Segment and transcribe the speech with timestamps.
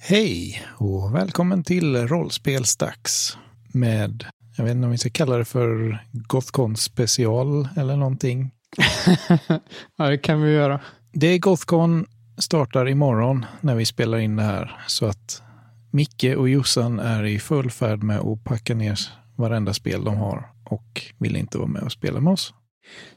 [0.00, 3.38] Hej och välkommen till Rollspelsdags
[3.72, 4.24] med,
[4.56, 8.50] jag vet inte om vi ska kalla det för Gothcon special eller någonting.
[9.98, 10.80] ja, det kan vi göra.
[11.12, 12.06] Det är Gothcon
[12.38, 15.42] startar imorgon när vi spelar in det här så att
[15.90, 18.98] Micke och Jossan är i full färd med att packa ner
[19.36, 22.54] varenda spel de har och vill inte vara med och spela med oss.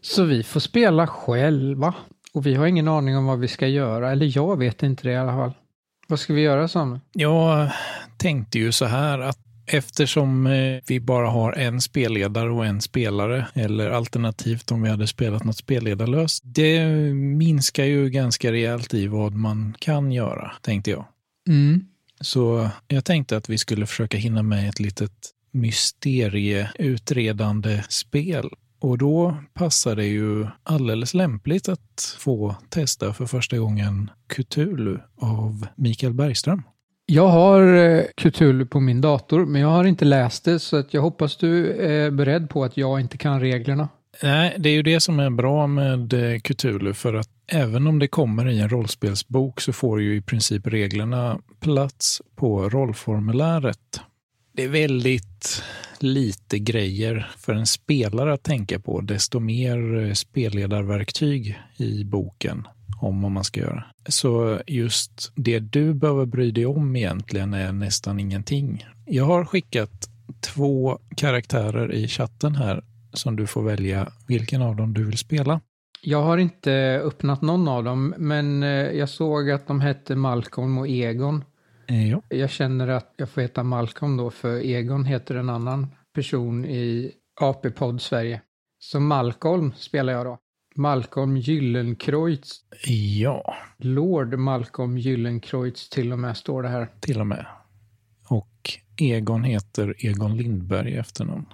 [0.02, 1.94] Så vi får spela själva
[2.34, 5.12] och vi har ingen aning om vad vi ska göra, eller jag vet inte det
[5.12, 5.54] i alla fall.
[6.12, 7.00] Vad ska vi göra Samuel?
[7.12, 7.72] Jag
[8.18, 13.48] tänkte ju så här att eftersom eh, vi bara har en spelledare och en spelare,
[13.54, 19.34] eller alternativt om vi hade spelat något spelledarlöst, det minskar ju ganska rejält i vad
[19.34, 21.06] man kan göra, tänkte jag.
[21.48, 21.86] Mm.
[22.22, 28.50] Så jag tänkte att vi skulle försöka hinna med ett litet mysterieutredande spel.
[28.82, 35.68] Och då passar det ju alldeles lämpligt att få testa för första gången Cthulhu av
[35.76, 36.64] Mikael Bergström.
[37.06, 40.94] Jag har eh, Cthulhu på min dator, men jag har inte läst det, så att
[40.94, 43.90] jag hoppas du är beredd på att jag inte kan reglerna.
[44.24, 48.00] Nej, det är ju det som är bra med eh, Cthulhu, för att även om
[48.00, 54.02] det kommer i en rollspelsbok så får ju i princip reglerna plats på rollformuläret.
[54.54, 55.64] Det är väldigt
[56.00, 62.68] lite grejer för en spelare att tänka på, desto mer eh, spelledarverktyg i boken
[63.02, 63.84] om vad man ska göra.
[64.08, 68.86] Så just det du behöver bry dig om egentligen är nästan ingenting.
[69.06, 70.10] Jag har skickat
[70.42, 75.62] två karaktärer i chatten här som du får välja vilken av dem du vill spela.
[76.04, 80.78] Jag har inte öppnat någon av dem, men eh, jag såg att de hette Malcolm
[80.78, 81.44] och Egon.
[81.92, 82.22] Ja.
[82.30, 87.12] Jag känner att jag får heta Malcolm då, för Egon heter en annan person i
[87.42, 88.42] AP-podd Sverige.
[88.80, 90.38] Så Malcolm spelar jag då.
[90.76, 92.62] Malcolm Gyllenkreutz.
[93.20, 93.56] Ja.
[93.78, 96.88] Lord Malcolm Gyllenkreutz till och med står det här.
[97.00, 97.46] Till och med.
[98.28, 101.46] Och Egon heter Egon Lindberg i efternamn.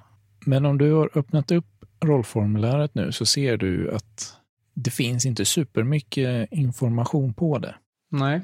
[0.45, 1.66] Men om du har öppnat upp
[2.03, 4.38] rollformuläret nu så ser du att
[4.73, 7.75] det finns inte supermycket information på det.
[8.12, 8.41] Nej.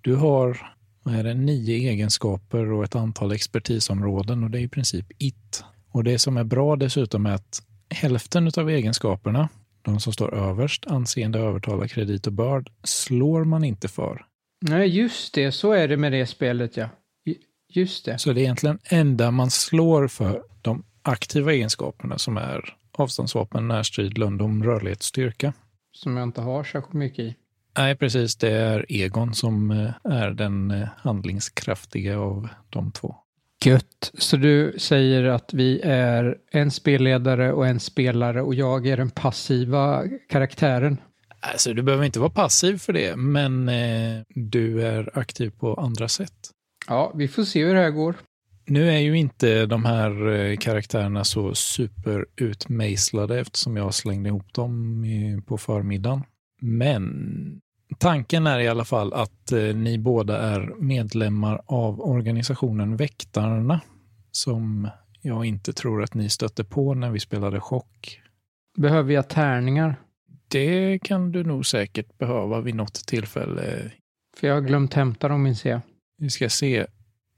[0.00, 0.72] Du har
[1.10, 5.64] är det, nio egenskaper och ett antal expertisområden och det är i princip it.
[5.90, 9.48] Och det som är bra dessutom är att hälften av egenskaperna,
[9.82, 14.26] de som står överst, anseende, övertala, kredit och börd, slår man inte för.
[14.60, 15.52] Nej, just det.
[15.52, 16.88] Så är det med det spelet, ja.
[17.74, 18.18] Just det.
[18.18, 24.18] Så det är egentligen enda man slår för de aktiva egenskaperna som är avståndsvapen, närstrid,
[24.18, 25.52] lundom, rörlighet, styrka.
[25.92, 27.34] Som jag inte har särskilt mycket i.
[27.78, 28.36] Nej, precis.
[28.36, 33.16] Det är Egon som eh, är den eh, handlingskraftiga av de två.
[33.64, 34.10] Gött.
[34.14, 39.10] Så du säger att vi är en spelledare och en spelare och jag är den
[39.10, 40.96] passiva karaktären?
[41.40, 46.08] Alltså, du behöver inte vara passiv för det, men eh, du är aktiv på andra
[46.08, 46.50] sätt.
[46.88, 48.14] Ja, vi får se hur det här går.
[48.64, 55.42] Nu är ju inte de här eh, karaktärerna så superutmejslade eftersom jag slängde ihop dem
[55.46, 56.22] på förmiddagen.
[56.64, 57.60] Men
[57.98, 63.80] tanken är i alla fall att eh, ni båda är medlemmar av organisationen Väktarna
[64.30, 64.88] som
[65.22, 68.20] jag inte tror att ni stötte på när vi spelade Chock.
[68.76, 69.96] Behöver jag tärningar?
[70.48, 73.90] Det kan du nog säkert behöva vid något tillfälle.
[74.36, 75.80] För jag har glömt hämta dem, minns jag.
[76.18, 76.86] Vi ska se.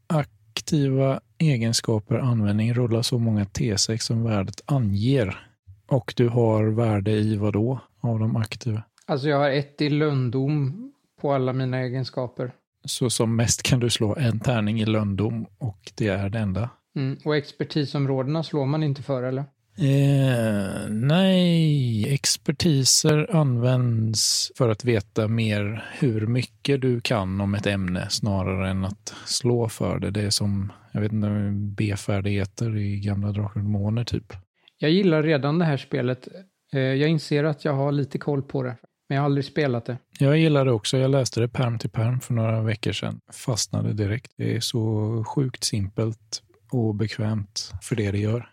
[0.06, 5.48] Aktiva egenskaper användning rullar så många T6 som värdet anger.
[5.86, 8.82] Och du har värde i vad då av de aktiva?
[9.06, 12.53] Alltså jag har ett i lönndom på alla mina egenskaper.
[12.84, 16.70] Så som mest kan du slå en tärning i lönndom och det är det enda?
[16.97, 17.19] Mm.
[17.25, 19.44] Och expertisområdena slår man inte för eller?
[19.78, 28.06] Eh, nej, expertiser används för att veta mer hur mycket du kan om ett ämne
[28.10, 30.10] snarare än att slå för det.
[30.10, 34.32] Det är som, jag vet inte, B-färdigheter i gamla Drakar och Demoner typ.
[34.78, 36.28] Jag gillar redan det här spelet.
[36.72, 38.76] Eh, jag inser att jag har lite koll på det.
[39.14, 39.98] Men jag har aldrig spelat det.
[40.19, 40.98] Jag gillar det också.
[40.98, 43.20] Jag läste det perm till perm för några veckor sedan.
[43.32, 44.33] Fastnade direkt.
[44.36, 46.42] Det är så sjukt simpelt
[46.72, 48.48] och bekvämt för det det gör.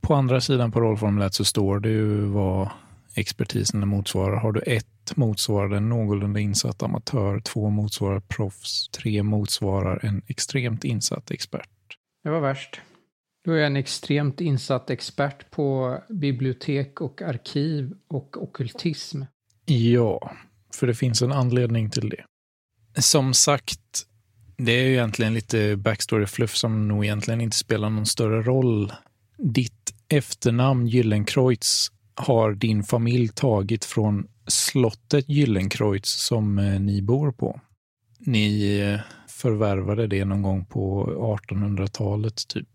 [0.00, 2.70] På andra sidan på rollformuläret så står det ju vad
[3.14, 4.36] expertisen motsvarar.
[4.36, 10.84] Har du ett motsvarar en någorlunda insatt amatör, två motsvarar proffs, tre motsvarar en extremt
[10.84, 11.70] insatt expert.
[12.22, 12.80] Det var värst.
[13.44, 19.22] Då är jag en extremt insatt expert på bibliotek och arkiv och okultism.
[19.64, 20.32] Ja,
[20.74, 22.24] för det finns en anledning till det.
[23.02, 23.80] Som sagt,
[24.56, 28.92] det är ju egentligen lite backstory-fluff som nog egentligen inte spelar någon större roll.
[29.38, 37.60] Ditt efternamn Gyllenkreutz har din familj tagit från slottet Gyllenkreutz som eh, ni bor på.
[38.18, 41.06] Ni eh, förvärvade det någon gång på
[41.50, 42.68] 1800-talet typ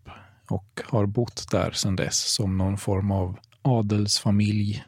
[0.50, 4.84] och har bott där sedan dess som någon form av adelsfamilj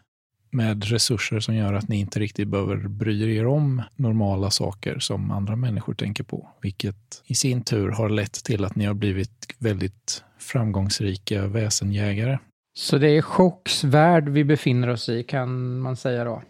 [0.52, 5.30] med resurser som gör att ni inte riktigt behöver bry er om normala saker som
[5.30, 9.54] andra människor tänker på, vilket i sin tur har lett till att ni har blivit
[9.58, 12.38] väldigt framgångsrika väsenjägare.
[12.74, 16.42] Så det är chocksvärld vi befinner oss i, kan man säga då?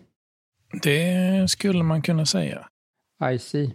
[0.83, 2.69] Det skulle man kunna säga.
[3.33, 3.75] I see.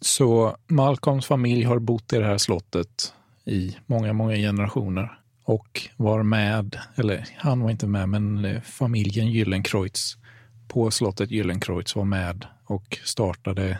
[0.00, 3.14] Så Malcolms familj har bott i det här slottet
[3.44, 5.17] i många, många generationer
[5.48, 10.16] och var med, eller han var inte med, men eh, familjen Gyllenkreutz
[10.68, 13.78] på slottet Gyllenkreutz var med och startade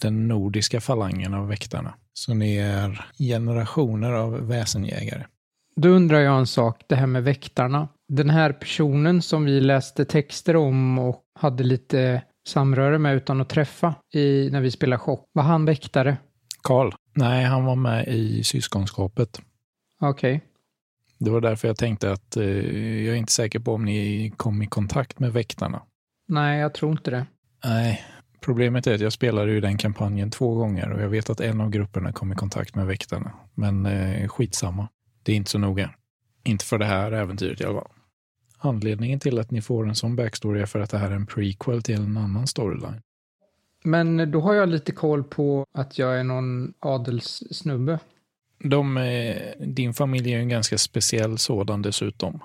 [0.00, 1.94] den nordiska falangen av väktarna.
[2.14, 5.24] Så ni är generationer av väsenjägare.
[5.76, 7.88] Då undrar jag en sak, det här med väktarna.
[8.08, 13.48] Den här personen som vi läste texter om och hade lite samröre med utan att
[13.48, 16.16] träffa i, när vi spelade chock, var han väktare?
[16.62, 16.92] Karl?
[17.14, 19.40] Nej, han var med i syskonskapet.
[20.00, 20.36] Okej.
[20.36, 20.47] Okay.
[21.18, 22.44] Det var därför jag tänkte att eh,
[23.04, 25.82] jag är inte säker på om ni kom i kontakt med väktarna.
[26.28, 27.26] Nej, jag tror inte det.
[27.64, 28.02] Nej,
[28.40, 31.60] problemet är att jag spelade ju den kampanjen två gånger och jag vet att en
[31.60, 33.32] av grupperna kom i kontakt med väktarna.
[33.54, 34.88] Men eh, skitsamma.
[35.22, 35.90] Det är inte så noga.
[36.44, 37.90] Inte för det här äventyret i alla fall.
[38.58, 41.26] Anledningen till att ni får en sån backstory är för att det här är en
[41.26, 43.00] prequel till en annan storyline.
[43.84, 47.98] Men då har jag lite koll på att jag är någon adelssnubbe.
[48.58, 49.00] De,
[49.58, 52.40] din familj är en ganska speciell sådan dessutom.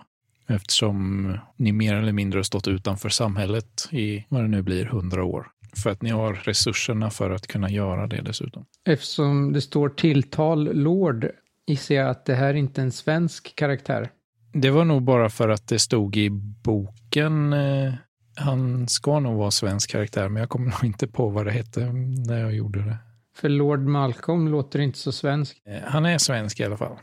[0.47, 5.23] Eftersom ni mer eller mindre har stått utanför samhället i vad det nu blir, hundra
[5.23, 5.47] år.
[5.83, 8.65] För att ni har resurserna för att kunna göra det dessutom.
[8.85, 11.27] Eftersom det står tilltal Lord
[11.67, 14.09] gissar jag att det här är inte är en svensk karaktär.
[14.53, 16.29] Det var nog bara för att det stod i
[16.63, 17.53] boken.
[17.53, 17.93] Eh,
[18.35, 21.93] han ska nog vara svensk karaktär, men jag kommer nog inte på vad det hette
[22.27, 22.97] när jag gjorde det.
[23.35, 25.61] För Lord Malcolm låter inte så svensk.
[25.65, 26.97] Eh, han är svensk i alla fall.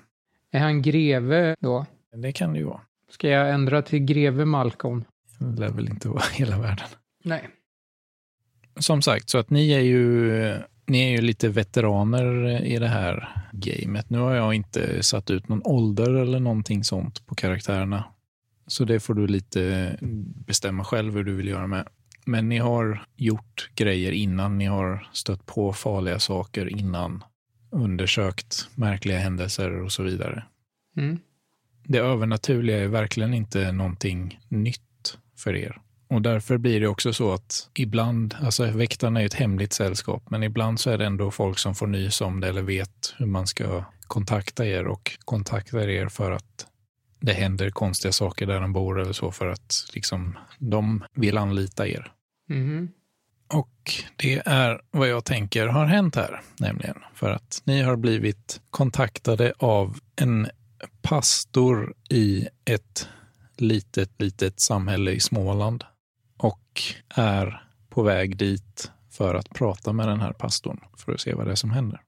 [0.52, 1.86] Är han greve då?
[2.12, 2.80] Det kan det ju vara.
[3.10, 5.04] Ska jag ändra till greve Malcolm?
[5.38, 6.88] Det lär väl inte vara hela världen.
[7.24, 7.48] Nej.
[8.78, 10.32] Som sagt, så att ni är ju,
[10.86, 14.10] ni är ju lite veteraner i det här gamet.
[14.10, 18.04] Nu har jag inte satt ut någon ålder eller någonting sånt på karaktärerna.
[18.66, 19.96] Så det får du lite
[20.46, 21.88] bestämma själv hur du vill göra med.
[22.30, 27.24] Men ni har gjort grejer innan, ni har stött på farliga saker innan,
[27.70, 30.44] undersökt märkliga händelser och så vidare.
[30.96, 31.18] Mm.
[31.84, 35.80] Det övernaturliga är verkligen inte någonting nytt för er.
[36.08, 40.42] Och därför blir det också så att ibland, alltså väktarna är ett hemligt sällskap, men
[40.42, 43.46] ibland så är det ändå folk som får nys om det eller vet hur man
[43.46, 46.66] ska kontakta er och kontaktar er för att
[47.20, 51.88] det händer konstiga saker där de bor eller så för att liksom, de vill anlita
[51.88, 52.12] er.
[52.50, 52.88] Mm.
[53.54, 58.60] Och det är vad jag tänker har hänt här, nämligen för att ni har blivit
[58.70, 60.48] kontaktade av en
[61.02, 63.08] pastor i ett
[63.56, 65.84] litet, litet samhälle i Småland
[66.36, 66.82] och
[67.14, 71.46] är på väg dit för att prata med den här pastorn för att se vad
[71.46, 72.00] det är som händer.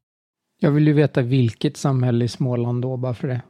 [0.60, 3.42] Jag vill ju veta vilket samhälle i Småland då, bara för det.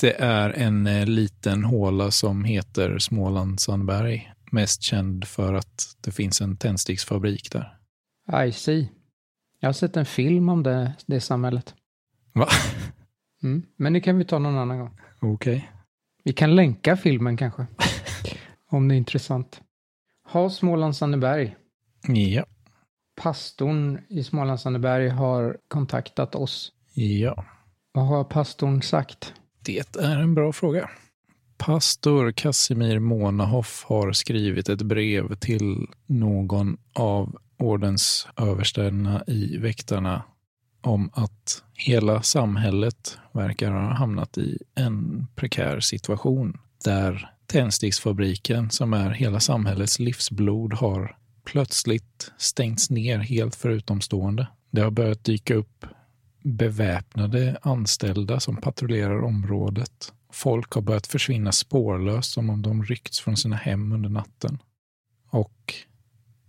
[0.00, 4.32] Det är en eh, liten håla som heter Småland Sandberg.
[4.50, 7.76] Mest känd för att det finns en tändsticksfabrik där.
[8.46, 8.88] I see.
[9.60, 11.74] Jag har sett en film om det, det samhället.
[12.32, 12.48] Va?
[13.42, 14.98] Mm, men det kan vi ta någon annan gång.
[15.20, 15.56] Okej.
[15.56, 15.68] Okay.
[16.24, 17.66] Vi kan länka filmen kanske.
[18.70, 19.60] om det är intressant.
[20.24, 21.56] Ha Småland Sandberg.
[22.08, 22.44] Ja.
[23.16, 26.72] Pastorn i Småland Sandberg har kontaktat oss.
[26.94, 27.44] Ja.
[27.92, 29.34] Vad har pastorn sagt?
[29.64, 30.90] Det är en bra fråga.
[31.60, 40.22] Pastor Casimir Monahoff har skrivit ett brev till någon av ordens överstäderna i Väktarna
[40.80, 49.10] om att hela samhället verkar ha hamnat i en prekär situation där tändsticksfabriken, som är
[49.10, 54.46] hela samhällets livsblod, har plötsligt stängts ner helt för utomstående.
[54.70, 55.86] Det har börjat dyka upp
[56.44, 60.12] beväpnade anställda som patrullerar området.
[60.32, 64.58] Folk har börjat försvinna spårlöst som om de ryckts från sina hem under natten.
[65.30, 65.74] Och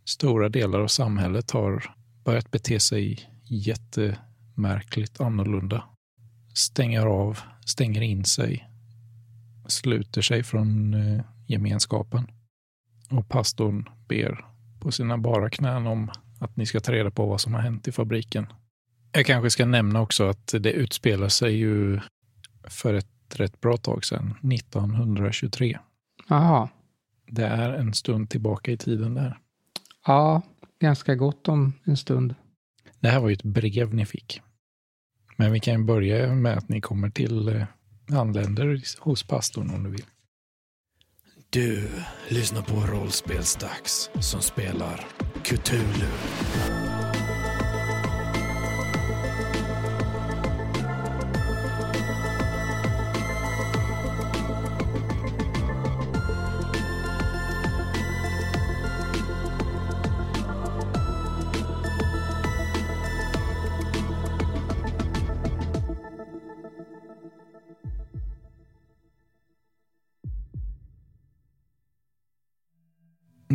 [0.06, 5.84] stora delar av samhället har börjat bete sig jättemärkligt annorlunda.
[6.54, 8.70] Stänger av, stänger in sig,
[9.68, 12.32] sluter sig från eh, gemenskapen.
[13.10, 14.46] Och pastorn ber
[14.80, 17.88] på sina bara knän om att ni ska ta reda på vad som har hänt
[17.88, 18.48] i fabriken.
[19.12, 22.00] Jag kanske ska nämna också att det utspelar sig ju
[22.64, 25.80] för ett rätt bra tag sedan, 1923.
[26.28, 26.70] Jaha.
[27.28, 29.38] Det är en stund tillbaka i tiden där.
[30.06, 30.42] Ja,
[30.80, 32.36] ganska gott om en stund.
[33.00, 34.42] Det här var ju ett brev ni fick.
[35.38, 37.66] Men vi kan börja med att ni kommer till eh,
[38.12, 40.06] anländer hos pastorn om du vill.
[41.50, 41.90] Du
[42.30, 45.06] lyssnar på Rollspelsdags som spelar
[45.44, 46.81] Cthulhu.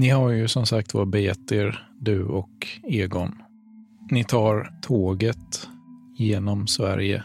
[0.06, 3.42] Ni har ju som sagt var begett er, du och Egon.
[4.10, 5.68] Ni tar tåget
[6.16, 7.22] genom Sverige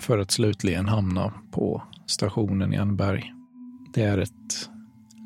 [0.00, 3.32] för att slutligen hamna på stationen i Anneberg.
[3.94, 4.70] Det är ett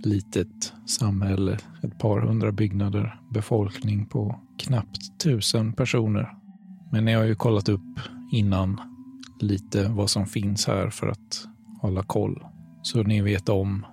[0.05, 6.35] litet samhälle, ett par hundra byggnader, befolkning på knappt tusen personer.
[6.93, 8.01] Men ni har ju kollat upp
[8.33, 8.81] innan
[9.41, 11.49] lite vad som finns här för att
[11.81, 12.45] hålla koll.
[12.83, 13.87] Så ni vet om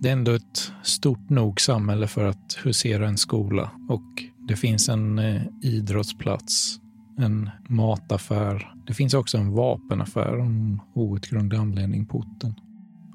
[0.00, 4.02] det är ändå ett stort nog samhälle för att husera en skola och
[4.48, 6.80] det finns en eh, idrottsplats,
[7.18, 8.74] en mataffär.
[8.86, 12.54] Det finns också en vapenaffär om outgrundlig anledning på orten.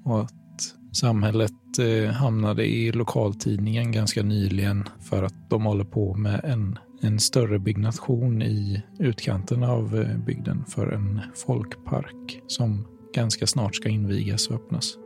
[0.03, 6.41] Och att samhället eh, hamnade i lokaltidningen ganska nyligen för att de håller på med
[6.43, 13.75] en, en större byggnation i utkanten av eh, bygden för en folkpark som ganska snart
[13.75, 14.97] ska invigas och öppnas.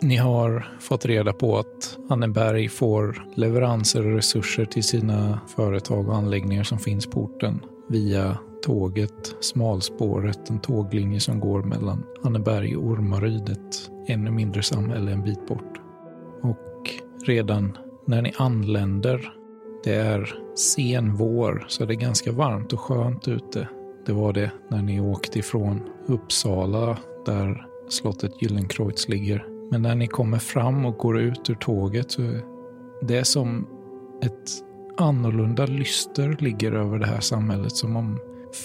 [0.00, 6.16] Ni har fått reda på att Anneberg får leveranser och resurser till sina företag och
[6.16, 12.84] anläggningar som finns på orten via tåget, smalspåret, en tåglinje som går mellan Anneberg och
[12.84, 15.80] Ormaryd, ett ännu mindre samhälle en bit bort.
[16.42, 16.90] Och
[17.26, 19.32] redan när ni anländer,
[19.84, 23.68] det är sen vår, så det är ganska varmt och skönt ute.
[24.06, 30.06] Det var det när ni åkte ifrån Uppsala, där slottet Gyllenkreutz ligger, men när ni
[30.06, 32.22] kommer fram och går ut ur tåget så
[33.02, 33.66] det är som
[34.22, 34.50] ett
[34.96, 37.72] annorlunda lyster ligger över det här samhället.
[37.72, 38.20] Som om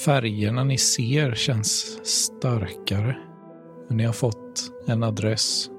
[0.06, 3.18] färgerna ni ser känns starkare.
[3.88, 5.70] Men ni har fått en adress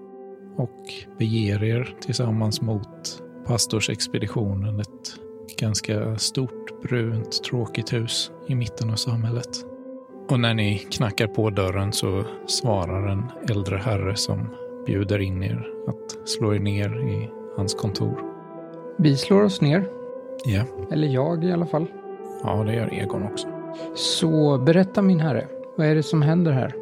[0.57, 0.79] och
[1.19, 4.81] beger er tillsammans mot pastorsexpeditionen.
[4.81, 5.17] Ett
[5.59, 9.65] ganska stort, brunt, tråkigt hus i mitten av samhället.
[10.29, 14.49] Och när ni knackar på dörren så svarar en äldre herre som
[14.91, 18.21] bjuder in er att slå er ner i hans kontor.
[18.99, 19.89] Vi slår oss ner.
[20.45, 20.63] Ja.
[20.91, 21.87] Eller jag i alla fall.
[22.43, 23.49] Ja, det gör Egon också.
[23.95, 25.47] Så berätta min herre.
[25.77, 26.75] Vad är det som händer här?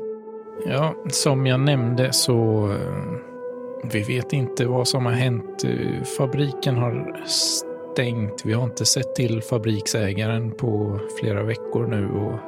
[0.67, 5.65] Ja, som jag nämnde så eh, vi vet inte vad som har hänt.
[5.65, 8.43] Eh, Fabriken har stängt.
[8.45, 12.39] Vi har inte sett till fabriksägaren på flera veckor nu och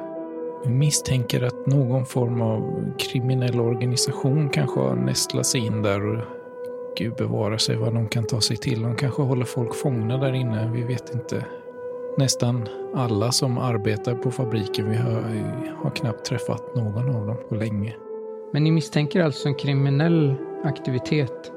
[0.65, 6.25] misstänker att någon form av kriminell organisation kanske har nästlat sig in där och
[6.97, 8.81] Gud bevara sig vad de kan ta sig till.
[8.81, 10.71] De kanske håller folk fångna där inne.
[10.73, 11.45] Vi vet inte.
[12.17, 15.23] Nästan alla som arbetar på fabriken, vi har,
[15.83, 17.95] har knappt träffat någon av dem på länge.
[18.53, 21.51] Men ni misstänker alltså en kriminell aktivitet?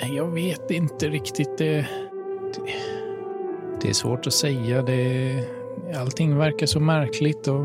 [0.00, 1.58] Jag vet inte riktigt.
[1.58, 2.72] Det, det,
[3.82, 4.82] det är svårt att säga.
[4.82, 5.44] Det,
[5.96, 7.48] allting verkar så märkligt.
[7.48, 7.64] Och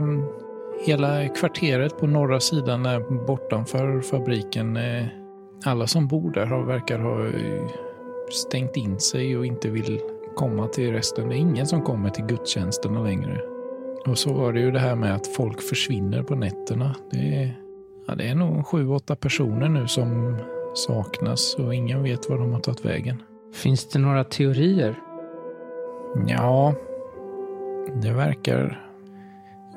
[0.79, 4.77] hela kvarteret på norra sidan är bortanför fabriken.
[4.77, 5.05] eh,
[5.65, 7.67] Alla som bor där har, verkar ha eh,
[8.31, 9.99] stängt in sig och inte vill
[10.35, 11.29] komma till resten.
[11.29, 13.41] Det är ingen som kommer till gudstjänsterna längre.
[14.07, 16.95] Och så var det ju det här med att folk försvinner på nätterna.
[17.11, 17.59] Det är,
[18.07, 20.37] ja, det är nog sju, åtta personer nu som
[20.73, 23.23] saknas och ingen vet var de har tagit vägen.
[23.53, 24.95] Finns det några teorier?
[26.27, 26.73] Ja,
[28.01, 28.84] det verkar...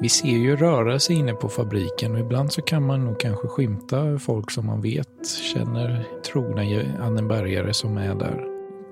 [0.01, 4.19] Vi ser ju rörelse inne på fabriken och ibland så kan man nog kanske skymta
[4.19, 6.63] folk som man vet känner trogna
[7.01, 8.45] Annenbergare som är där.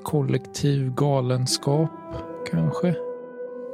[0.03, 1.91] Kollektiv galenskap,
[2.51, 2.95] kanske?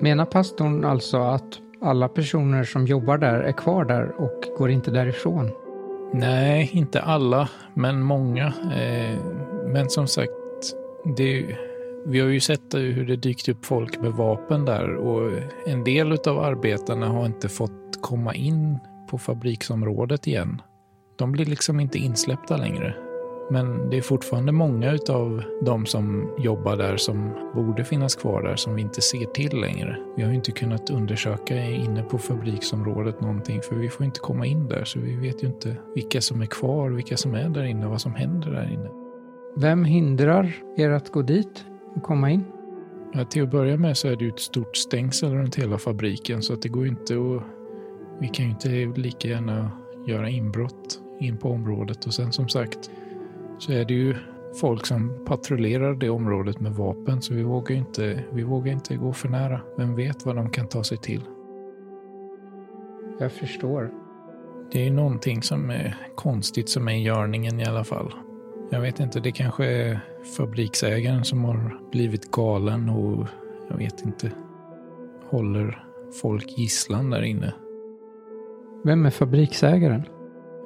[0.01, 4.91] Menar pastorn alltså att alla personer som jobbar där är kvar där och går inte
[4.91, 5.51] därifrån?
[6.13, 8.47] Nej, inte alla, men många.
[8.77, 9.19] Eh,
[9.67, 10.33] men som sagt,
[11.17, 11.57] det,
[12.07, 15.33] vi har ju sett hur det dykt upp folk med vapen där och
[15.67, 18.79] en del av arbetarna har inte fått komma in
[19.11, 20.63] på fabriksområdet igen.
[21.19, 22.95] De blir liksom inte insläppta längre.
[23.51, 28.57] Men det är fortfarande många av de som jobbar där som borde finnas kvar där
[28.57, 29.97] som vi inte ser till längre.
[30.17, 34.47] Vi har ju inte kunnat undersöka inne på fabriksområdet någonting för vi får inte komma
[34.47, 37.65] in där så vi vet ju inte vilka som är kvar, vilka som är där
[37.65, 38.89] inne och vad som händer där inne.
[39.57, 42.45] Vem hindrar er att gå dit och komma in?
[43.13, 46.43] Ja, till att börja med så är det ju ett stort stängsel runt hela fabriken
[46.43, 47.43] så att det går inte att...
[48.21, 49.71] Vi kan ju inte lika gärna
[50.07, 52.91] göra inbrott in på området och sen som sagt
[53.59, 54.15] så är det ju
[54.61, 59.13] folk som patrullerar det området med vapen så vi vågar inte, vi vågar inte gå
[59.13, 59.61] för nära.
[59.77, 61.23] Vem vet vad de kan ta sig till?
[63.19, 63.91] Jag förstår.
[64.73, 68.15] Det är ju någonting som är konstigt som är i görningen i alla fall.
[68.71, 70.01] Jag vet inte, det kanske är
[70.37, 73.27] fabriksägaren som har blivit galen och
[73.71, 74.33] jag vet inte,
[75.31, 75.85] håller
[76.23, 77.55] folk gisslan där inne.
[78.85, 80.03] Vem är fabriksägaren?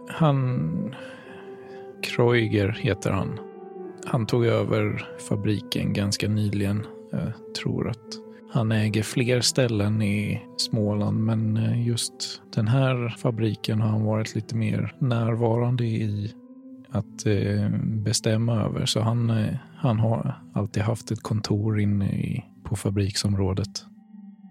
[0.08, 0.94] Han...
[2.02, 3.40] Kreuger heter han.
[4.06, 6.86] Han tog över fabriken ganska nyligen.
[7.10, 8.06] Jag tror att
[8.50, 14.56] han äger fler ställen i Småland, men just den här fabriken har han varit lite
[14.56, 16.32] mer närvarande i
[16.90, 18.86] att eh, bestämma över.
[18.86, 23.86] Så han, eh, han har alltid haft ett kontor inne i, på fabriksområdet.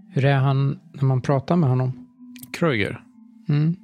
[0.09, 2.07] Hur är han när man pratar med honom?
[2.53, 3.01] Kreuger?
[3.49, 3.75] Mm.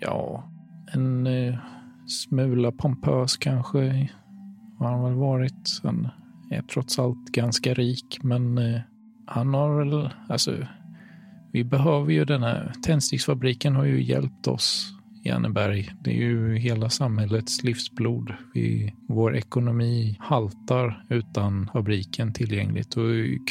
[0.00, 0.44] Ja,
[0.92, 1.58] en eh,
[2.06, 4.10] smula pompös kanske
[4.78, 5.80] har han väl varit.
[5.82, 6.08] Han
[6.50, 8.80] är trots allt ganska rik, men eh,
[9.26, 10.56] han har väl, alltså,
[11.52, 14.93] vi behöver ju den här, tändsticksfabriken har ju hjälpt oss
[15.24, 18.34] Janneberg, Det är ju hela samhällets livsblod.
[18.54, 22.96] Vi, vår ekonomi haltar utan fabriken tillgängligt.
[22.96, 23.04] Och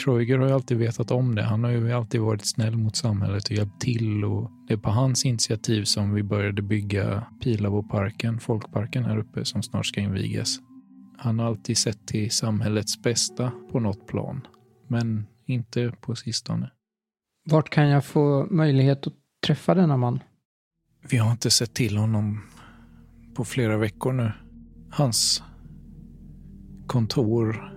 [0.04, 1.44] Kreuger har ju alltid vetat om det.
[1.44, 4.26] Han har ju alltid varit snäll mot samhället och hjälpt till.
[4.26, 9.64] Och det är på hans initiativ som vi började bygga Pilavoparken, folkparken här uppe, som
[9.64, 10.60] snart ska invigas.
[11.18, 14.48] Han har alltid sett till samhällets bästa på något plan,
[14.88, 16.72] men inte på sistone.
[17.50, 19.14] Vart kan jag få möjlighet att
[19.48, 20.20] träffa denna man?
[21.10, 22.40] Vi har inte sett till honom
[23.34, 24.32] på flera veckor nu.
[24.90, 25.44] Hans
[26.88, 27.74] kontor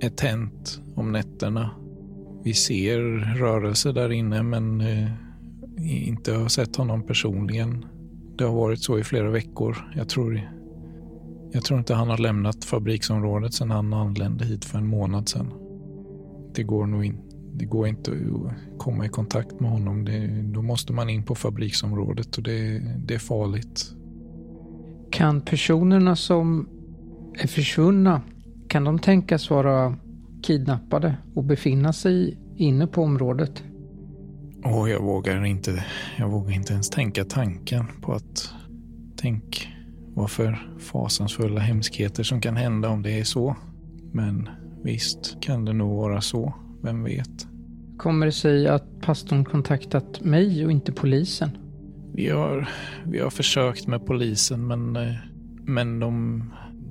[0.00, 1.70] är tänt om nätterna.
[2.44, 3.00] Vi ser
[3.38, 5.10] rörelse där inne men eh,
[6.08, 7.84] inte har sett honom personligen.
[8.38, 9.92] Det har varit så i flera veckor.
[9.96, 10.50] Jag tror,
[11.52, 15.52] jag tror inte han har lämnat fabriksområdet sedan han anlände hit för en månad sedan.
[16.54, 20.04] Det går nog inte det går inte att komma i kontakt med honom.
[20.04, 23.92] Det, då måste man in på fabriksområdet och det, det är farligt.
[25.10, 26.68] Kan personerna som
[27.34, 28.22] är försvunna,
[28.68, 29.96] kan de tänkas vara
[30.42, 33.62] kidnappade och befinna sig inne på området?
[34.64, 35.84] Och jag vågar inte,
[36.18, 38.54] jag vågar inte ens tänka tanken på att
[39.16, 39.68] tänk
[40.14, 43.56] vad för fasansfulla hemskheter som kan hända om det är så.
[44.12, 44.48] Men
[44.82, 46.54] visst kan det nog vara så.
[46.82, 47.46] Vem vet?
[47.96, 51.50] Kommer det sig att pastorn kontaktat mig och inte polisen?
[52.14, 52.68] Vi har,
[53.04, 55.14] vi har försökt med polisen men, eh,
[55.64, 56.44] men de,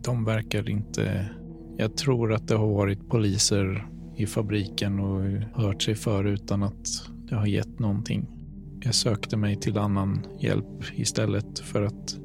[0.04, 1.30] de verkar inte...
[1.78, 5.21] Jag tror att det har varit poliser i fabriken och
[5.63, 8.28] hört sig för utan att det har gett någonting.
[8.82, 12.17] Jag sökte mig till annan hjälp istället för att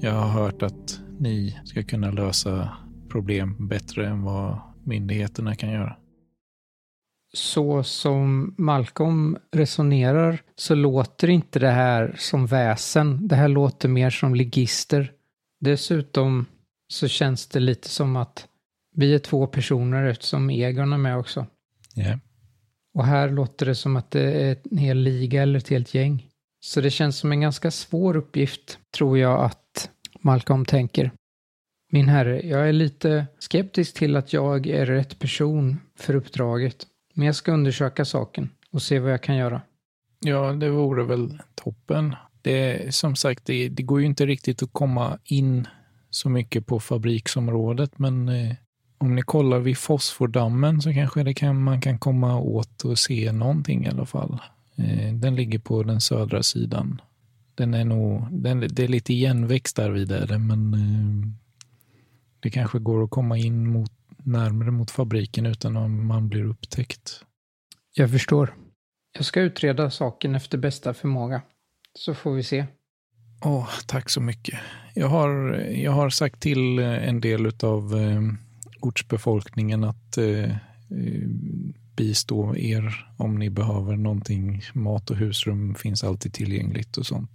[0.00, 2.68] jag har hört att ni ska kunna lösa
[3.08, 5.96] problem bättre än vad myndigheterna kan göra
[7.36, 13.28] så som Malcolm resonerar så låter inte det här som väsen.
[13.28, 15.12] Det här låter mer som ligister.
[15.60, 16.46] Dessutom
[16.88, 18.48] så känns det lite som att
[18.94, 21.46] vi är två personer eftersom Egon är med också.
[21.96, 22.18] Yeah.
[22.94, 26.26] Och här låter det som att det är en hel liga eller ett helt gäng.
[26.60, 31.10] Så det känns som en ganska svår uppgift, tror jag att Malcolm tänker.
[31.92, 36.86] Min herre, jag är lite skeptisk till att jag är rätt person för uppdraget.
[37.16, 39.62] Men jag ska undersöka saken och se vad jag kan göra.
[40.20, 42.14] Ja, det vore väl toppen.
[42.42, 45.68] Det, som sagt, det, det går ju inte riktigt att komma in
[46.10, 48.52] så mycket på fabriksområdet, men eh,
[48.98, 53.32] om ni kollar vid fosfordammen så kanske det kan, man kan komma åt och se
[53.32, 54.38] någonting i alla fall.
[54.76, 57.00] Eh, den ligger på den södra sidan.
[57.54, 61.28] Den är nog, den, det är lite igenväxt där vid men eh,
[62.40, 63.92] det kanske går att komma in mot
[64.26, 67.24] närmare mot fabriken utan att man blir upptäckt.
[67.92, 68.54] Jag förstår.
[69.12, 71.42] Jag ska utreda saken efter bästa förmåga.
[71.98, 72.66] Så får vi se.
[73.44, 74.58] Åh, tack så mycket.
[74.94, 78.20] Jag har, jag har sagt till en del av eh,
[78.80, 80.56] ortsbefolkningen att eh,
[81.96, 84.62] bistå er om ni behöver någonting.
[84.74, 87.30] Mat och husrum finns alltid tillgängligt och sånt.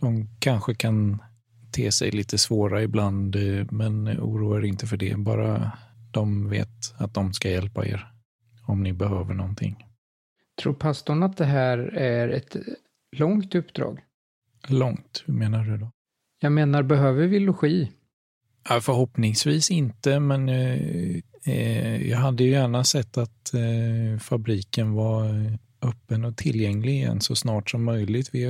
[0.00, 1.22] De kanske kan
[1.70, 5.16] te sig lite svåra ibland, eh, men oroa er inte för det.
[5.16, 5.72] Bara
[6.14, 8.06] de vet att de ska hjälpa er
[8.66, 9.86] om ni behöver någonting.
[10.62, 12.56] Tror pastorn att det här är ett
[13.16, 14.00] långt uppdrag?
[14.68, 15.24] Långt?
[15.26, 15.90] Hur menar du då?
[16.40, 17.92] Jag menar, behöver vi logi?
[18.68, 20.78] Ja, förhoppningsvis inte, men eh,
[21.44, 25.24] eh, jag hade ju gärna sett att eh, fabriken var
[25.82, 28.30] öppen och tillgänglig igen så snart som möjligt.
[28.32, 28.44] Vi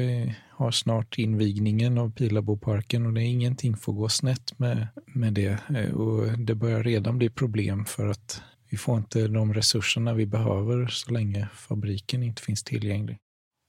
[0.56, 5.58] har snart invigningen av Pilaboparken och det är ingenting får gå snett med, med det.
[5.76, 10.26] Eh, och det börjar redan bli problem för att vi får inte de resurserna vi
[10.26, 13.18] behöver så länge fabriken inte finns tillgänglig.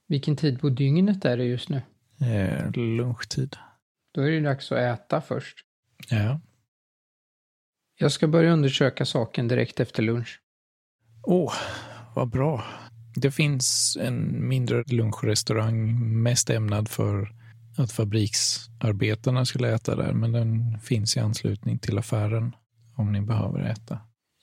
[0.08, 1.82] Vilken tid på dygnet är det just nu?
[2.20, 3.56] Eh, lunchtid.
[4.14, 5.58] Då är det dags att äta först.
[6.10, 6.40] Ja.
[7.98, 10.40] Jag ska börja undersöka saken direkt efter lunch.
[11.22, 11.54] Åh, oh,
[12.14, 12.64] vad bra.
[13.16, 17.32] Det finns en mindre lunchrestaurang mest ämnad för
[17.76, 22.52] att fabriksarbetarna skulle äta där, men den finns i anslutning till affären
[22.96, 23.98] om ni behöver äta.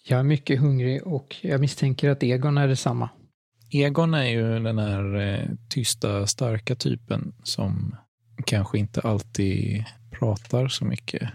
[0.06, 3.10] Jag är mycket hungrig och jag misstänker att Egon är detsamma.
[3.70, 7.96] Egon är ju den här eh, tysta, starka typen som
[8.46, 9.86] kanske inte alltid
[10.20, 11.30] pratar så mycket.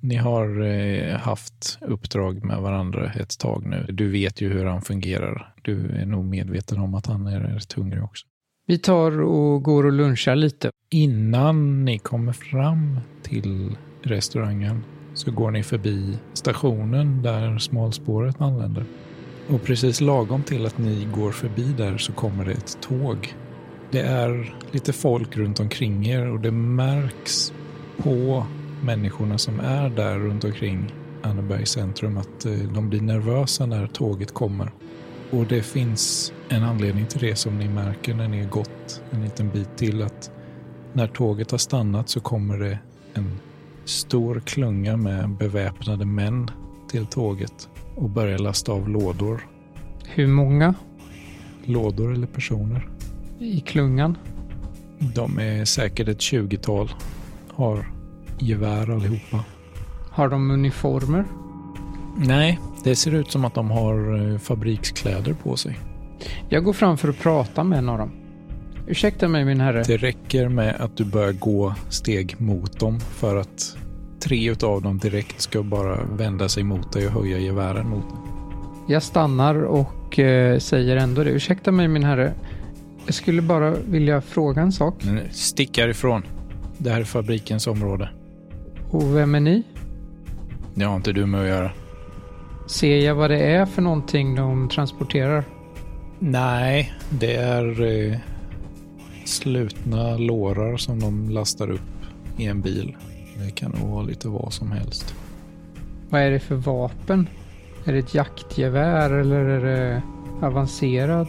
[0.00, 3.86] Ni har eh, haft uppdrag med varandra ett tag nu.
[3.92, 5.54] Du vet ju hur han fungerar.
[5.62, 8.26] Du är nog medveten om att han är rätt hungrig också.
[8.66, 10.70] Vi tar och går och lunchar lite.
[10.90, 14.84] Innan ni kommer fram till restaurangen
[15.14, 18.84] så går ni förbi stationen där smalspåret anländer.
[19.48, 23.34] Och precis lagom till att ni går förbi där så kommer det ett tåg.
[23.90, 27.52] Det är lite folk runt omkring er och det märks
[27.96, 28.46] på
[28.82, 34.34] människorna som är där runt omkring Annebergs centrum att eh, de blir nervösa när tåget
[34.34, 34.72] kommer.
[35.30, 39.22] Och det finns en anledning till det som ni märker när ni har gått en
[39.22, 40.30] liten bit till att
[40.92, 42.78] när tåget har stannat så kommer det
[43.14, 43.38] en
[43.84, 46.50] stor klunga med beväpnade män
[46.90, 49.46] till tåget och börjar lasta av lådor.
[50.04, 50.74] Hur många?
[51.64, 52.88] Lådor eller personer?
[53.38, 54.18] I klungan?
[54.98, 56.90] De är säkert ett tjugotal.
[57.48, 57.86] Har
[58.40, 59.44] gevär allihopa.
[60.10, 61.24] Har de uniformer?
[62.16, 65.78] Nej, det ser ut som att de har eh, fabrikskläder på sig.
[66.48, 68.10] Jag går fram för att prata med en av dem.
[68.86, 69.82] Ursäkta mig min herre.
[69.86, 73.76] Det räcker med att du börjar gå steg mot dem för att
[74.20, 78.18] tre av dem direkt ska bara vända sig mot dig och höja gevären mot dig.
[78.88, 81.30] Jag stannar och eh, säger ändå det.
[81.30, 82.32] Ursäkta mig min herre.
[83.06, 84.94] Jag skulle bara vilja fråga en sak.
[85.30, 86.22] Stick härifrån.
[86.78, 88.08] Det här är fabrikens område.
[88.90, 89.62] Och vem är ni?
[90.74, 91.70] Det har inte du med att göra.
[92.66, 95.44] Ser jag vad det är för någonting de transporterar?
[96.18, 98.18] Nej, det är eh,
[99.24, 101.80] slutna lårar som de lastar upp
[102.36, 102.96] i en bil.
[103.44, 105.14] Det kan nog vara lite vad som helst.
[106.08, 107.28] Vad är det för vapen?
[107.84, 110.02] Är det ett jaktgevär eller är det
[110.46, 111.28] avancerad?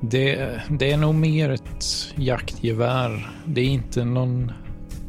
[0.00, 3.30] Det, det är nog mer ett jaktgevär.
[3.44, 4.52] Det är inte någon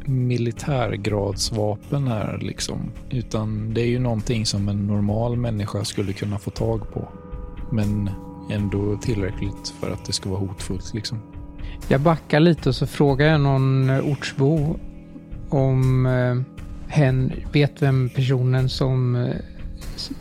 [0.08, 2.90] militärgradsvapen här liksom.
[3.10, 7.08] Utan det är ju någonting som en normal människa skulle kunna få tag på.
[7.70, 8.10] Men
[8.50, 11.18] ändå tillräckligt för att det ska vara hotfullt liksom.
[11.88, 14.76] Jag backar lite och så frågar jag någon ortsbo
[15.48, 16.36] om eh,
[16.88, 19.36] hen vet vem personen som eh,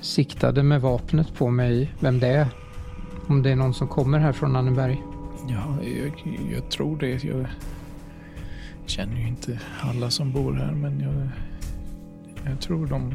[0.02, 2.48] siktade med vapnet på mig, vem det är.
[3.28, 5.02] Om det är någon som kommer här från Anneberg.
[5.48, 7.24] Ja, jag, jag tror det.
[7.24, 7.48] Jag
[8.92, 11.30] känner ju inte alla som bor här, men jag,
[12.52, 13.14] jag tror de,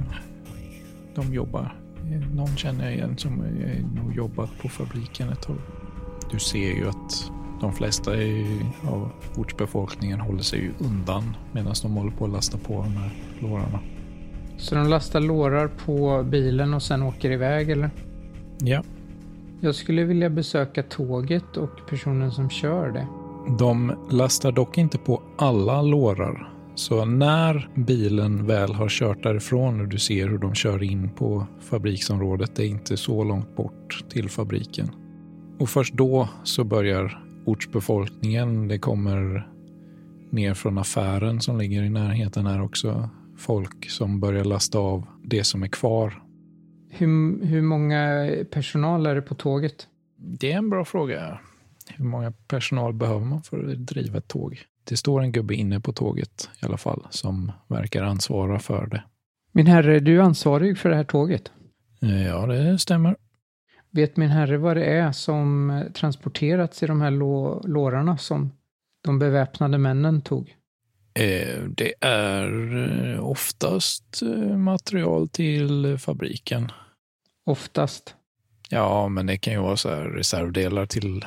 [1.14, 1.74] de jobbar.
[2.34, 3.32] Någon känner jag igen som
[3.94, 5.56] nog jobbat på fabriken ett tag.
[6.30, 8.10] Du ser ju att de flesta
[8.82, 13.10] av ortsbefolkningen håller sig undan medan de håller på att lasta på de här
[13.40, 13.80] lårarna.
[14.56, 17.90] Så de lastar lårar på bilen och sen åker iväg eller?
[18.58, 18.82] Ja.
[19.60, 23.06] Jag skulle vilja besöka tåget och personen som kör det.
[23.48, 26.52] De lastar dock inte på alla lårar.
[26.74, 31.46] Så när bilen väl har kört därifrån och du ser hur de kör in på
[31.60, 34.90] fabriksområdet, det är inte så långt bort till fabriken.
[35.58, 39.48] Och först då så börjar ortsbefolkningen, det kommer
[40.30, 45.44] ner från affären som ligger i närheten här också, folk som börjar lasta av det
[45.44, 46.22] som är kvar.
[46.90, 49.86] Hur, hur många personal är det på tåget?
[50.16, 51.38] Det är en bra fråga.
[51.88, 54.62] Hur många personal behöver man för att driva ett tåg?
[54.84, 59.02] Det står en gubbe inne på tåget i alla fall som verkar ansvara för det.
[59.52, 61.52] Min herre, du är ansvarig för det här tåget?
[62.00, 63.16] Ja, det stämmer.
[63.90, 68.52] Vet min herre vad det är som transporterats i de här lå lårarna som
[69.04, 70.56] de beväpnade männen tog?
[71.14, 72.76] Eh, det är
[73.14, 76.72] eh, oftast eh, material till fabriken.
[77.46, 78.14] Oftast?
[78.68, 81.24] Ja, men det kan ju vara så här reservdelar till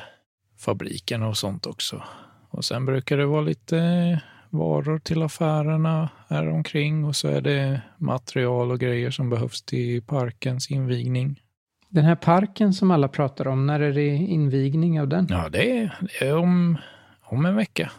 [0.60, 2.02] fabriken och sånt också.
[2.50, 4.20] Och sen brukar det vara lite
[4.50, 10.02] varor till affärerna här omkring och så är det material och grejer som behövs till
[10.02, 11.42] parkens invigning.
[11.88, 15.26] Den här parken som alla pratar om, när är det invigning av den?
[15.30, 16.78] Ja, det är, det är om,
[17.22, 17.90] om en vecka.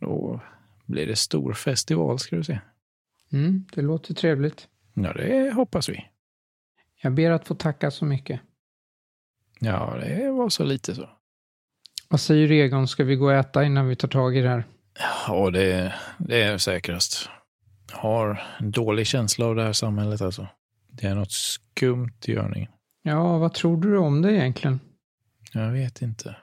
[0.00, 0.40] Då
[0.86, 2.58] blir det stor festival ska du se.
[3.32, 4.68] Mm, det låter trevligt.
[4.94, 6.06] Ja, det hoppas vi.
[7.02, 8.40] Jag ber att få tacka så mycket.
[9.60, 11.08] Ja, det var så lite så.
[12.08, 14.64] Vad säger Egon, ska vi gå och äta innan vi tar tag i det här?
[15.26, 17.28] Ja, det, det är säkrast.
[17.92, 20.46] Jag har en dålig känsla av det här samhället alltså.
[20.92, 22.70] Det är något skumt i görningen.
[23.02, 24.80] Ja, vad tror du om det egentligen?
[25.52, 26.36] Jag vet inte.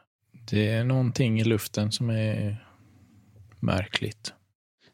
[0.49, 2.65] Det är någonting i luften som är
[3.59, 4.33] märkligt.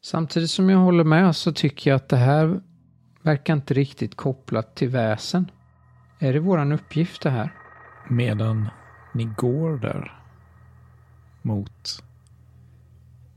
[0.02, 2.62] Samtidigt som jag håller med så tycker jag att det här
[3.22, 5.52] verkar inte riktigt kopplat till väsen.
[6.20, 7.54] Är det våran uppgift det här?
[8.10, 8.70] Medan
[9.13, 10.22] ni går där
[11.42, 12.04] mot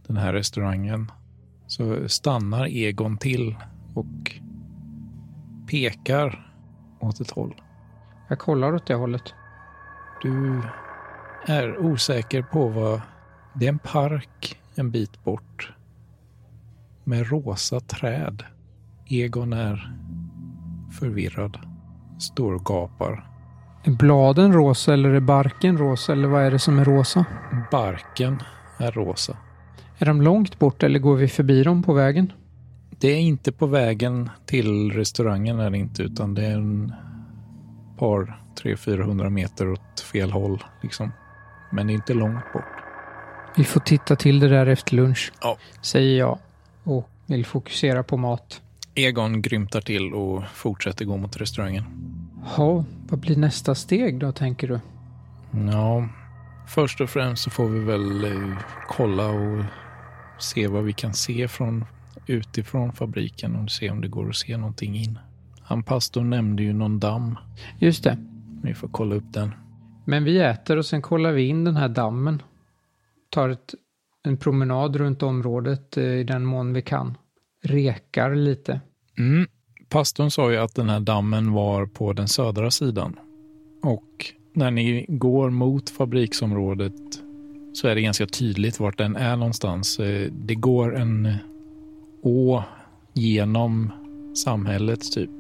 [0.07, 1.13] den här restaurangen
[1.67, 3.57] så stannar Egon till
[3.95, 4.41] och
[5.71, 6.53] pekar
[7.01, 7.55] åt ett håll.
[8.29, 9.35] Jag kollar åt det hållet.
[10.23, 10.63] Du
[11.47, 13.01] är osäker på vad...
[13.55, 15.73] Det är en park en bit bort
[17.05, 18.43] med rosa träd.
[19.07, 19.97] Egon är
[20.99, 21.59] förvirrad.
[22.19, 23.36] Står och gapar.
[23.87, 27.25] Är bladen rosa eller är barken rosa eller vad är det som är rosa?
[27.71, 28.43] Barken
[28.79, 29.37] är rosa.
[29.99, 32.33] Är de långt bort eller går vi förbi dem på vägen?
[32.99, 36.93] Det är inte på vägen till restaurangen är det inte, utan det är en
[37.99, 40.65] par, tre, 400 meter åt fel håll.
[40.83, 41.13] Liksom.
[41.73, 42.65] Men det är inte långt bort.
[43.57, 45.57] Vi får titta till det där efter lunch, Ja.
[45.83, 46.39] säger jag
[46.85, 48.61] och vill fokusera på mat.
[48.95, 51.85] Egon grymtar till och fortsätter gå mot restaurangen.
[52.57, 54.81] Ja, vad blir nästa steg då, tänker du?
[55.73, 56.09] Ja,
[56.69, 59.65] först och främst så får vi väl eh, kolla och
[60.39, 61.85] se vad vi kan se från
[62.27, 65.19] utifrån fabriken och se om det går att se någonting in.
[65.63, 67.39] Han pastorn nämnde ju någon damm.
[67.79, 68.19] Just det.
[68.63, 69.55] Vi får kolla upp den.
[70.05, 72.43] Men vi äter och sen kollar vi in den här dammen.
[73.31, 73.75] Tar ett,
[74.23, 77.19] en promenad runt området eh, i den mån vi kan.
[77.63, 78.81] Rekar lite.
[79.19, 79.47] Mm.
[79.97, 83.19] Pastorn sa ju att den här dammen var på den södra sidan.
[83.83, 86.93] Och när ni går mot fabriksområdet
[87.73, 89.99] så är det ganska tydligt vart den är någonstans.
[89.99, 91.35] Eh, det går en
[92.23, 92.63] å
[93.15, 93.93] genom
[94.35, 95.31] samhället typ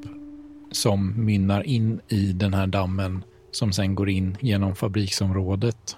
[0.71, 5.97] som mynnar in i den här dammen som sen går in genom fabriksområdet.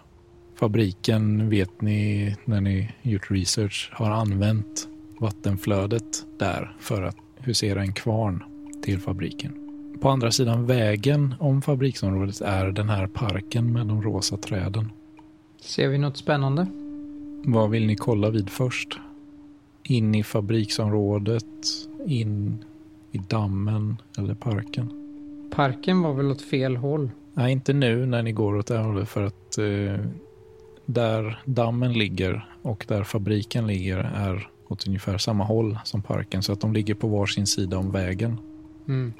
[0.60, 4.88] Fabriken vet ni när ni gjort research har använt
[5.20, 8.44] vattenflödet där för att husera en kvarn
[8.82, 9.68] till fabriken.
[10.00, 14.92] På andra sidan vägen om fabriksområdet är den här parken med de rosa träden.
[15.60, 16.66] Ser vi något spännande?
[17.44, 18.98] Vad vill ni kolla vid först?
[19.82, 21.44] In i fabriksområdet,
[22.06, 22.64] in
[23.12, 24.90] i dammen eller parken?
[25.54, 27.10] Parken var väl åt fel håll?
[27.34, 30.04] Nej, inte nu när ni går åt det hållet för att eh,
[30.86, 36.52] där dammen ligger och där fabriken ligger är åt ungefär samma håll som parken så
[36.52, 38.38] att de ligger på varsin sida om vägen.
[38.88, 39.12] Mm.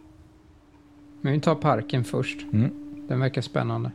[1.21, 2.47] Men vi tar parken först.
[2.53, 2.71] Mm.
[3.09, 3.91] Den verkar spännande.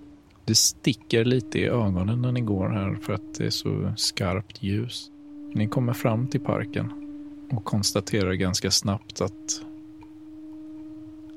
[0.46, 4.64] Det sticker lite i ögonen när ni går här för att det är så skarpt
[4.64, 5.12] ljus.
[5.54, 6.92] Ni kommer fram till parken
[7.52, 9.62] och konstaterar ganska snabbt att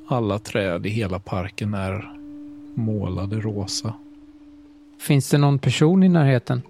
[0.09, 2.19] alla träd i hela parken är
[2.75, 3.95] målade rosa.
[4.99, 6.63] Finns det någon person i närheten?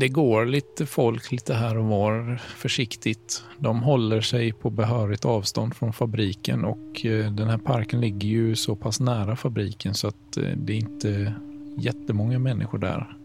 [0.00, 3.44] Det går lite folk lite här och var försiktigt.
[3.58, 8.56] De håller sig på behörigt avstånd från fabriken och eh, den här parken ligger ju
[8.56, 11.34] så pass nära fabriken så att eh, det är inte
[11.76, 13.16] jättemånga människor där.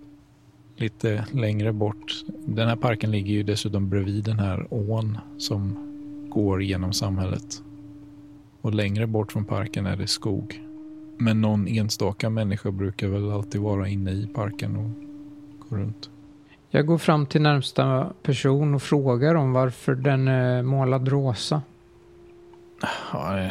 [0.76, 2.24] Lite längre bort.
[2.48, 5.78] Den här parken ligger ju dessutom bredvid den här ån som
[6.30, 7.64] går genom samhället.
[8.62, 10.62] Och längre bort från parken är det skog.
[11.18, 14.90] Men någon enstaka människa brukar väl alltid vara inne i parken och
[15.70, 16.10] gå runt.
[16.76, 21.62] Jag går fram till närmsta person och frågar om varför den är målad rosa.
[23.14, 23.50] Ja,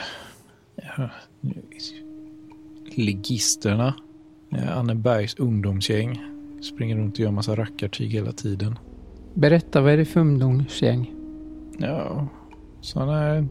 [0.76, 1.10] ja,
[2.84, 3.94] ligisterna,
[4.74, 6.20] Annebergs ungdomsgäng,
[6.62, 8.78] springer runt och gör massa rackartyg hela tiden.
[9.34, 11.14] Berätta, vad är det för ungdomsgäng?
[11.78, 12.26] Ja,
[12.80, 13.48] sådana här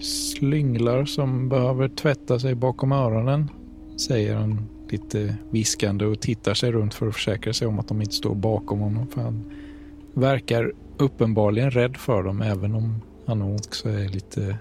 [0.00, 3.50] slynglar som behöver tvätta sig bakom öronen,
[3.96, 8.00] säger han lite viskande och tittar sig runt för att försäkra sig om att de
[8.02, 9.06] inte står bakom honom.
[9.06, 9.44] För han
[10.14, 14.56] verkar uppenbarligen rädd för dem, även om han också är lite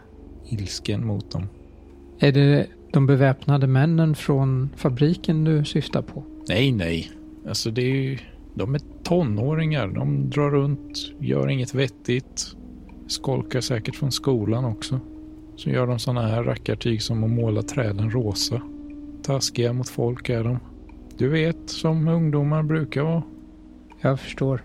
[0.50, 1.48] ilsken mot dem.
[2.20, 6.24] Är det de beväpnade männen från fabriken du syftar på?
[6.50, 7.12] Nej, nej.
[7.48, 8.18] Alltså det är ju
[8.54, 9.88] De är tonåringar.
[9.88, 12.56] De drar runt, gör inget vettigt.
[13.08, 15.00] Skolkar säkert från skolan också.
[15.56, 18.62] Så gör de sådana här rackartyg som att måla träden rosa.
[19.32, 20.60] Taskiga mot folk är de.
[21.18, 23.24] Du vet, som ungdomar brukar vara.
[24.02, 24.64] Jag förstår.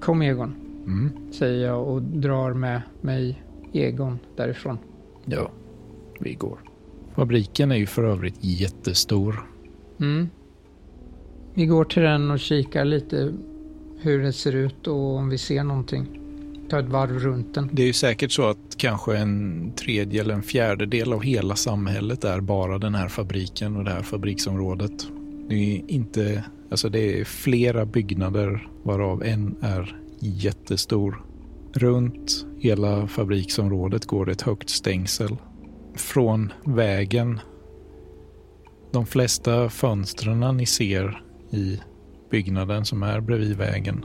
[0.00, 0.54] Kom Egon,
[0.86, 1.10] Mm.
[1.32, 3.42] säger jag och drar med mig
[3.72, 4.78] Egon därifrån.
[5.24, 5.50] Ja,
[6.20, 6.58] vi går.
[7.14, 9.46] Fabriken är ju för övrigt jättestor.
[10.00, 10.28] Mm.
[11.54, 13.32] Vi går till den och kikar lite
[13.98, 16.20] hur det ser ut och om vi ser någonting.
[16.68, 17.70] Ta ett varv runt den.
[17.72, 22.24] Det är ju säkert så att kanske en tredje eller en fjärdedel av hela samhället
[22.24, 25.06] är bara den här fabriken och det här fabriksområdet.
[25.48, 31.22] Det är inte, alltså det är flera byggnader varav en är jättestor.
[31.72, 35.36] Runt hela fabriksområdet går det ett högt stängsel.
[35.94, 37.40] Från vägen.
[38.92, 41.80] De flesta fönstren ni ser i
[42.30, 44.04] byggnaden som är bredvid vägen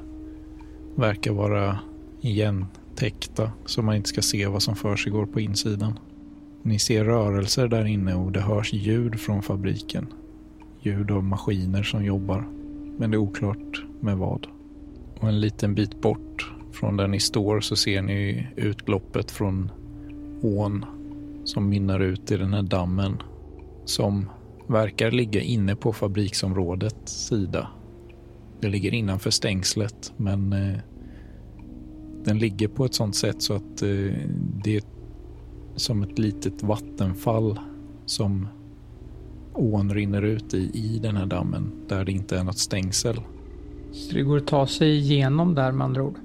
[0.95, 1.79] verkar vara
[2.21, 5.99] igentäckta så man inte ska se vad som för sig går på insidan.
[6.63, 10.07] Ni ser rörelser där inne och det hörs ljud från fabriken.
[10.81, 12.47] Ljud av maskiner som jobbar.
[12.97, 14.47] Men det är oklart med vad.
[15.19, 19.71] Och en liten bit bort från där ni står så ser ni utloppet från
[20.41, 20.85] ån
[21.43, 23.21] som mynnar ut i den här dammen
[23.85, 24.29] som
[24.67, 27.67] verkar ligga inne på fabriksområdets sida.
[28.59, 30.79] Det ligger innanför stängslet men eh,
[32.25, 34.13] den ligger på ett sånt sätt så att eh,
[34.63, 34.83] det är
[35.75, 37.59] som ett litet vattenfall
[38.05, 38.47] som
[39.53, 43.21] ån rinner ut i, i den här dammen där det inte är något stängsel.
[43.91, 46.15] Så det går att ta sig igenom där med andra ord.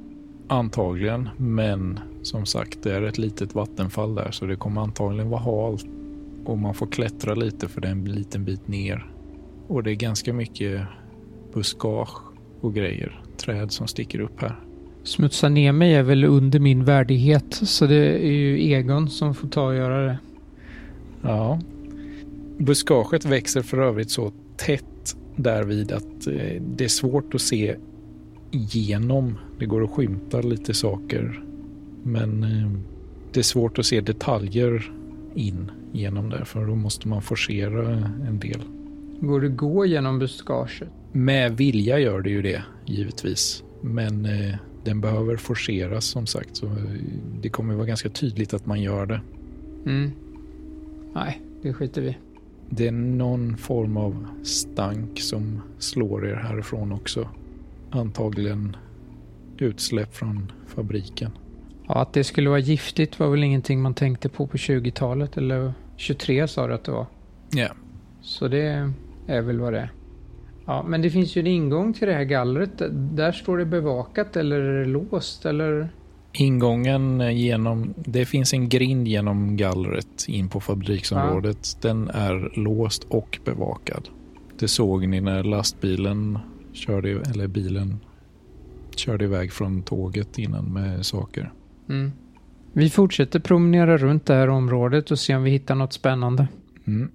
[0.49, 5.41] Antagligen, men som sagt det är ett litet vattenfall där så det kommer antagligen vara
[5.41, 5.87] halt
[6.45, 9.11] och man får klättra lite för det är en liten bit ner.
[9.69, 10.83] Och det är ganska mycket
[11.55, 12.23] buskage
[12.61, 14.66] och grejer, träd som sticker upp här.
[15.07, 19.49] Smutsa ner mig är väl under min värdighet så det är ju Egon som får
[19.49, 20.19] ta och göra det.
[21.23, 21.61] Ja.
[22.59, 27.77] Buskaget växer för övrigt så tätt därvid att eh, det är svårt att se
[28.51, 29.39] igenom.
[29.59, 31.43] Det går att skymta lite saker.
[32.03, 32.71] Men eh,
[33.33, 34.93] det är svårt att se detaljer
[35.35, 37.89] in genom det för då måste man forcera
[38.29, 38.61] en del.
[39.21, 40.89] Går det gå genom buskaget?
[41.13, 43.63] Med vilja gör det ju det, givetvis.
[43.81, 44.55] Men eh,
[44.87, 46.57] den behöver forceras som sagt.
[46.57, 46.73] Så eh,
[47.41, 49.21] det kommer vara ganska tydligt att man gör det.
[49.87, 50.13] Mm.
[51.15, 52.17] Nej, det skiter vi.
[52.69, 57.29] Det är någon form av stank som slår er härifrån också.
[57.91, 58.77] Antagligen
[59.59, 61.31] utsläpp från fabriken.
[61.89, 65.73] Ja, att det skulle vara giftigt var väl ingenting man tänkte på på 20-talet eller
[65.97, 67.07] 23 sa du att det var.
[67.51, 67.69] Ja,
[68.23, 68.93] Så det
[69.27, 69.91] är väl vad det är.
[70.67, 72.83] Ja, men det finns ju en ingång till det här gallret.
[72.91, 75.89] Där står det bevakat eller är det låst eller?
[76.41, 77.95] ingången genom...
[77.97, 81.79] Det finns en grind genom gallret in på fabriksområdet.
[81.83, 84.09] Den är låst och bevakad.
[84.59, 86.39] Det såg ni när lastbilen
[86.73, 87.99] körde, eller bilen
[88.97, 91.53] körde iväg från tåget innan med saker.
[91.89, 92.13] Mm.
[92.73, 96.49] Vi fortsätter promenera runt det här området och se om vi hittar något spännande.
[96.87, 97.11] Mm.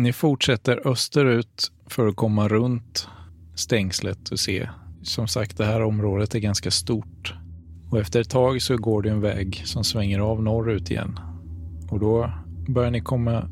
[0.00, 3.08] Ni fortsätter österut för att komma runt
[3.54, 4.68] stängslet och se.
[5.02, 7.34] Som sagt, det här området är ganska stort.
[7.90, 11.20] Och efter ett tag så går det en väg som svänger av norrut igen.
[11.90, 12.30] Och då
[12.68, 13.50] börjar ni komma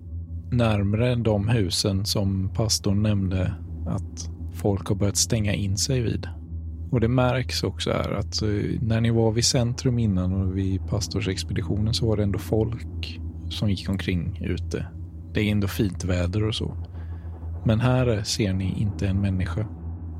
[0.50, 3.54] närmre de husen som pastorn nämnde
[3.86, 6.28] att folk har börjat stänga in sig vid.
[6.90, 8.48] Och det märks också här att eh,
[8.80, 13.70] när ni var vid centrum innan och vid pastorsexpeditionen så var det ändå folk som
[13.70, 14.86] gick omkring ute.
[15.36, 16.76] Det är ändå fint väder och så.
[17.64, 19.66] Men här ser ni inte en människa.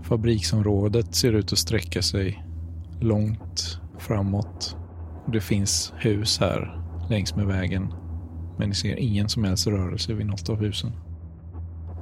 [0.03, 2.45] Fabriksområdet ser ut att sträcka sig
[3.01, 4.77] långt framåt.
[5.33, 7.95] Det finns hus här längs med vägen.
[8.59, 10.93] Men ni ser ingen som helst rörelse vid något av husen.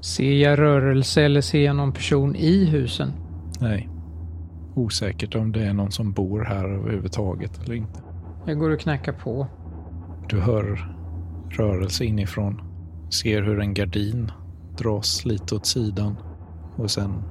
[0.01, 3.13] Ser jag rörelse eller ser jag någon person i husen?
[3.61, 3.89] Nej.
[4.75, 8.03] Osäkert om det är någon som bor här överhuvudtaget eller inte.
[8.47, 9.47] Jag går och knackar på.
[10.29, 10.95] Du hör
[11.51, 12.74] rörelse inifrån.
[13.23, 14.33] Ser hur en gardin
[14.79, 16.17] dras lite åt sidan.
[16.77, 17.23] Och sen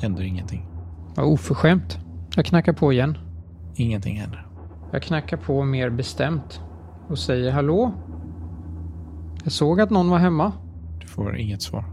[0.00, 0.66] händer ingenting.
[1.14, 1.98] Vad oförskämt.
[2.36, 3.18] Jag knackar på igen.
[3.76, 4.46] Ingenting händer.
[4.92, 6.60] Jag knackar på mer bestämt
[7.08, 7.92] och säger hallå?
[9.44, 10.52] Jag såg att någon var hemma.
[11.00, 11.84] Du får inget svar.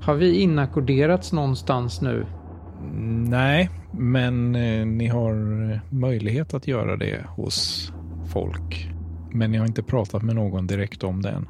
[0.00, 2.26] Har vi inackorderats någonstans nu?
[3.28, 7.92] Nej, men eh, ni har eh, möjlighet att göra det hos
[8.32, 8.90] folk.
[9.32, 11.48] Men ni har inte pratat med någon direkt om det än.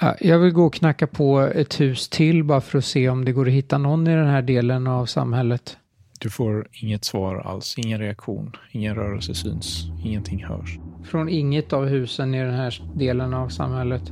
[0.00, 3.24] Ja, Jag vill gå och knacka på ett hus till bara för att se om
[3.24, 5.76] det går att hitta någon i den här delen av samhället.
[6.20, 10.78] Du får inget svar alls, ingen reaktion, ingen rörelse syns, ingenting hörs.
[11.04, 14.02] Från inget av husen i den här delen av samhället.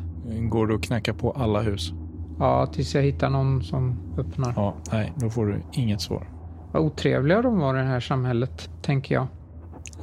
[0.51, 1.93] Går du att knacka på alla hus?
[2.39, 4.53] Ja, tills jag hittar någon som öppnar.
[4.57, 6.29] Ja, nej, då får du inget svar.
[6.73, 9.27] Vad otrevliga de var i det här samhället, tänker jag.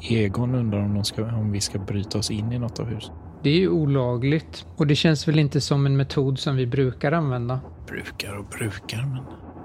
[0.09, 3.15] Egon undrar om, ska, om vi ska bryta oss in i något av husen.
[3.43, 7.11] Det är ju olagligt och det känns väl inte som en metod som vi brukar
[7.11, 7.59] använda.
[7.87, 9.23] Brukar och brukar, men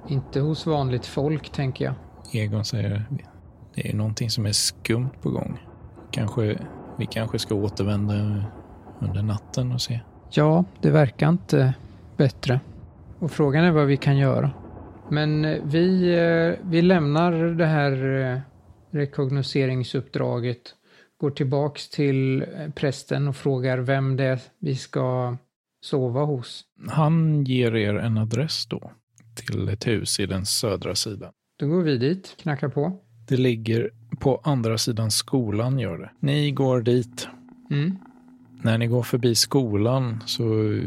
[0.08, 1.94] Inte hos vanligt folk, tänker jag.
[2.32, 3.04] Egon säger
[3.74, 5.58] det är någonting som är skumt på gång.
[6.10, 6.58] Kanske,
[6.98, 8.44] vi kanske ska återvända
[8.98, 10.00] under natten och se.
[10.30, 11.74] Ja, det verkar inte
[12.16, 12.60] bättre.
[13.18, 14.50] Och frågan är vad vi kan göra.
[15.10, 18.40] Men eh, vi, eh, vi lämnar det här eh,
[18.90, 20.74] rekognoseringsuppdraget,
[21.26, 25.36] går tillbaks till eh, prästen och frågar vem det är vi ska
[25.80, 26.64] sova hos.
[26.88, 28.90] Han ger er en adress då
[29.34, 31.32] till ett hus i den södra sidan.
[31.58, 33.00] Då går vi dit, knackar på.
[33.28, 36.10] Det ligger på andra sidan skolan gör det.
[36.20, 37.28] Ni går dit.
[37.70, 37.96] Mm.
[38.62, 40.78] När ni går förbi skolan så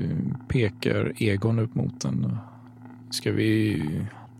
[0.49, 2.37] pekar Egon upp mot den.
[3.11, 3.83] Ska vi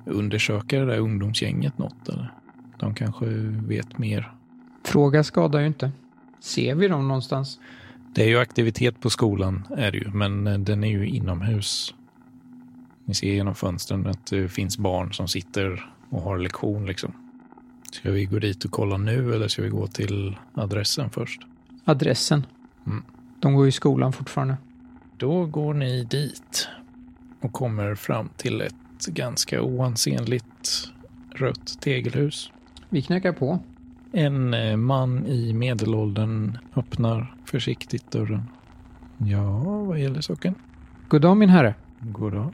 [0.06, 2.34] undersöka det där ungdomsgänget något eller?
[2.80, 3.26] De kanske
[3.68, 4.39] vet mer.
[4.84, 5.92] Fråga skadar ju inte.
[6.40, 7.60] Ser vi dem någonstans?
[8.14, 11.94] Det är ju aktivitet på skolan är det ju, men eh, den är ju inomhus.
[13.06, 17.14] Ni ser genom fönstren att det finns barn som sitter och har lektion liksom.
[17.92, 21.42] Ska vi gå dit och kolla nu eller ska vi gå till adressen först?
[21.86, 22.46] Adressen.
[22.88, 23.04] Mm.
[23.40, 24.58] De går i skolan fortfarande.
[25.18, 26.68] Då går ni dit
[27.42, 30.92] och kommer fram till ett ganska oansenligt
[31.36, 32.52] rött tegelhus.
[32.90, 33.60] Vi knackar på.
[34.12, 38.43] En eh, man i medelåldern öppnar försiktigt dörren.
[39.18, 40.55] Ja, vad gäller saken?
[41.07, 41.76] God dag min herre.
[41.99, 42.53] God dag.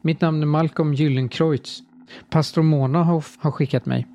[0.00, 1.82] Mitt namn är Malcolm Gyllenkreutz.
[2.30, 4.06] Pastor Mona har, skickat mig.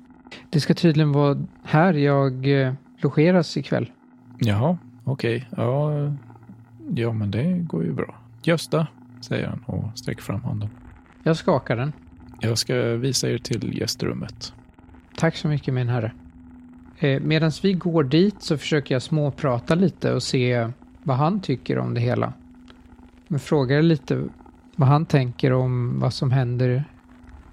[0.50, 3.90] Det ska tydligen vara här jag eh, logeras ikväll.
[4.38, 5.48] Jaha, okej.
[5.56, 5.92] Ja,
[6.94, 8.14] ja, men det går ju bra.
[8.42, 8.86] Gösta,
[9.20, 10.70] säger han och sträcker fram handen.
[11.22, 11.92] Jag skakar den.
[12.40, 14.54] Jag ska visa er till gästrummet.
[15.16, 16.12] Tack så mycket min herre.
[16.98, 20.68] Eh, Medan vi går dit så försöker jag småprata lite och se
[21.02, 22.32] vad han tycker om det hela.
[23.28, 24.24] Men frågar lite
[24.76, 26.84] vad han tänker om vad som händer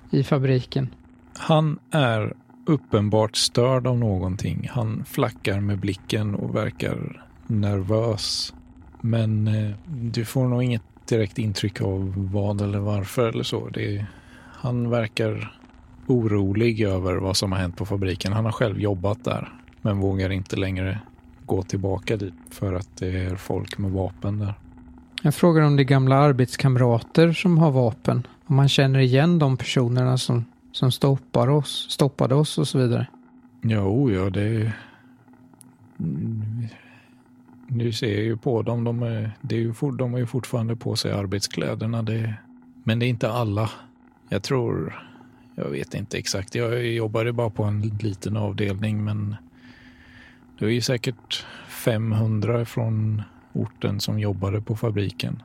[0.10, 0.90] i fabriken.
[1.38, 2.34] Han är
[2.66, 4.70] uppenbart störd av någonting.
[4.72, 8.54] Han flackar med blicken och verkar nervös.
[9.02, 13.70] Men eh, du får nog inget direkt intryck av vad eller varför eller så.
[13.70, 14.06] Det,
[14.52, 15.58] han verkar
[16.08, 18.34] orolig över vad som har hänt på fabriken.
[18.34, 21.00] Han har själv jobbat där, men vågar inte längre
[21.46, 24.54] gå tillbaka dit för att det är folk med vapen där.
[25.22, 28.28] Jag frågar om det är gamla arbetskamrater som har vapen.
[28.46, 33.08] Om man känner igen de personerna som, som stoppar oss, stoppade oss och så vidare.
[33.62, 34.74] Jo, ja, det...
[37.68, 38.84] Nu ser jag ju på dem.
[38.84, 42.04] De, är, det är ju, for- de har ju fortfarande på sig arbetskläderna.
[42.04, 42.34] Det,
[42.84, 43.70] men det är inte alla.
[44.30, 45.04] Jag tror...
[45.56, 46.56] Jag vet inte exakt.
[46.56, 49.36] Jag jobbade bara på en liten avdelning, men
[50.60, 53.22] det är ju säkert 500 från
[53.54, 55.44] orten som jobbade på fabriken.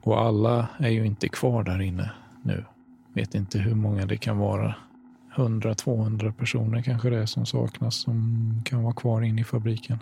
[0.00, 2.10] Och alla är ju inte kvar där inne
[2.42, 2.64] nu.
[3.12, 4.74] Vet inte hur många det kan vara.
[5.34, 9.98] 100-200 personer kanske det är som saknas som kan vara kvar inne i fabriken.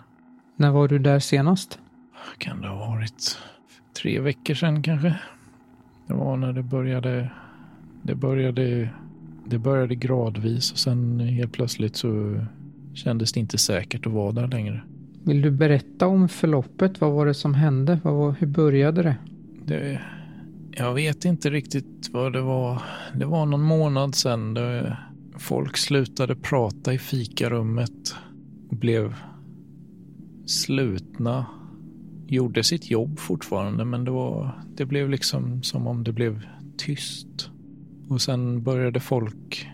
[0.55, 1.79] När var du där senast?
[2.37, 3.37] Kan det ha varit
[4.01, 5.19] tre veckor sedan kanske?
[6.07, 7.29] Det var när det började.
[8.01, 8.89] Det började,
[9.49, 12.41] det började gradvis och sen helt plötsligt så
[12.93, 14.81] kändes det inte säkert att vara där längre.
[15.23, 17.01] Vill du berätta om förloppet?
[17.01, 17.99] Vad var det som hände?
[18.03, 19.15] Var, hur började det?
[19.65, 20.01] Det,
[20.71, 22.81] jag vet inte riktigt vad det var.
[23.15, 24.53] Det var någon månad sedan.
[24.53, 24.97] Det,
[25.37, 28.15] folk slutade prata i fikarummet.
[28.69, 29.15] Blev
[30.45, 31.45] slutna.
[32.27, 36.41] Gjorde sitt jobb fortfarande men det, var, det blev liksom som om det blev
[36.77, 37.51] tyst.
[38.09, 39.67] Och sen började folk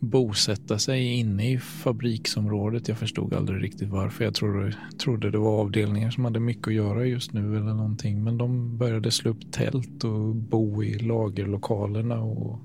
[0.00, 2.88] bosätta sig inne i fabriksområdet.
[2.88, 4.24] Jag förstod aldrig riktigt varför.
[4.24, 8.24] Jag trodde, trodde det var avdelningar som hade mycket att göra just nu eller någonting.
[8.24, 12.60] Men de började slå upp tält och bo i lagerlokalerna och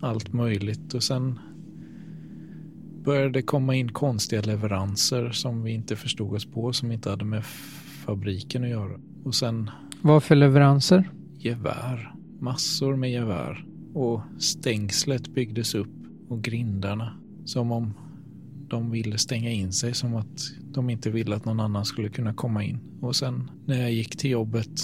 [0.00, 0.94] allt möjligt.
[0.94, 1.38] Och sen
[3.04, 7.24] började det komma in konstiga leveranser som vi inte förstod oss på, som inte hade
[7.24, 7.44] med
[8.04, 9.00] fabriken att göra.
[9.24, 9.70] Och sen
[10.02, 11.10] Vad för leveranser?
[11.38, 12.14] gevär.
[12.40, 13.64] Massor med gevär.
[13.94, 15.88] Och stängslet byggdes upp
[16.28, 17.12] och grindarna.
[17.44, 17.94] Som om
[18.68, 19.94] de ville stänga in sig.
[19.94, 20.40] Som att
[20.72, 22.78] de inte ville att någon annan skulle kunna komma in.
[23.00, 24.80] Och sen när jag gick till jobbet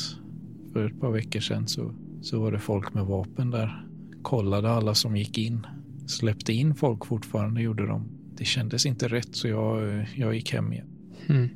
[0.73, 3.87] för ett par veckor sedan så, så var det folk med vapen där.
[4.23, 5.67] Kollade alla som gick in.
[6.07, 8.05] släppte in folk fortfarande, gjorde de.
[8.37, 10.87] Det kändes inte rätt så jag, jag gick hem igen.
[11.27, 11.49] Mm.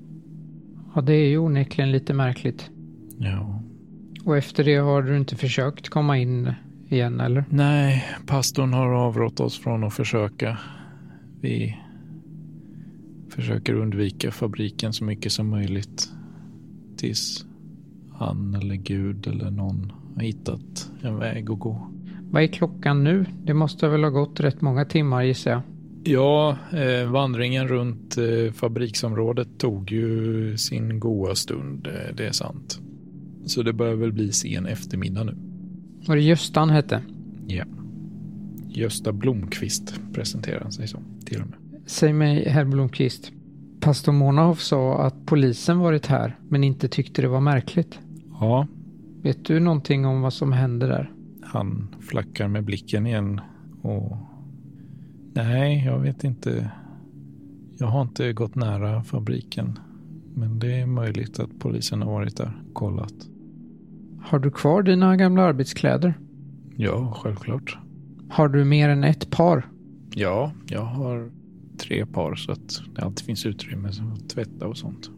[0.94, 2.70] Ja, det är ju onekligen lite märkligt.
[3.18, 3.62] Ja.
[4.24, 6.52] Och efter det har du inte försökt komma in
[6.94, 7.44] igen, eller?
[7.48, 10.58] Nej, pastorn har avrått oss från att försöka.
[11.40, 11.76] Vi
[13.28, 16.12] försöker undvika fabriken så mycket som möjligt
[16.96, 17.46] tills
[18.12, 21.90] han eller Gud eller någon har hittat en väg att gå.
[22.30, 23.26] Vad är klockan nu?
[23.44, 25.62] Det måste väl ha gått rätt många timmar gissar jag.
[26.04, 32.80] Ja, eh, vandringen runt eh, fabriksområdet tog ju sin goa stund, eh, det är sant.
[33.46, 35.36] Så det börjar väl bli sen eftermiddag nu.
[36.06, 37.02] Var det Gösta han hette?
[37.46, 37.64] Ja.
[38.68, 41.58] Gösta Blomqvist presenterar han sig som, till och med.
[41.86, 43.32] Säg mig, herr Blomqvist.
[43.80, 47.98] Pastor Monhoff sa att polisen varit här, men inte tyckte det var märkligt.
[48.40, 48.66] Ja,
[49.22, 51.10] Vet du någonting om vad som hände där?
[51.54, 53.40] han flackar med blicken igen
[53.82, 54.16] och...
[55.32, 56.70] Nej, jag vet inte.
[57.78, 59.78] Jag har inte gått nära fabriken.
[60.34, 63.14] Men det är möjligt att polisen har varit där och kollat.
[64.24, 66.14] Har du kvar dina gamla arbetskläder?
[66.76, 67.78] Ja, självklart.
[68.30, 69.66] Har du mer än ett par?
[70.14, 71.30] Ja, jag har
[71.78, 75.10] tre par så att det alltid finns utrymme att tvätta och sånt.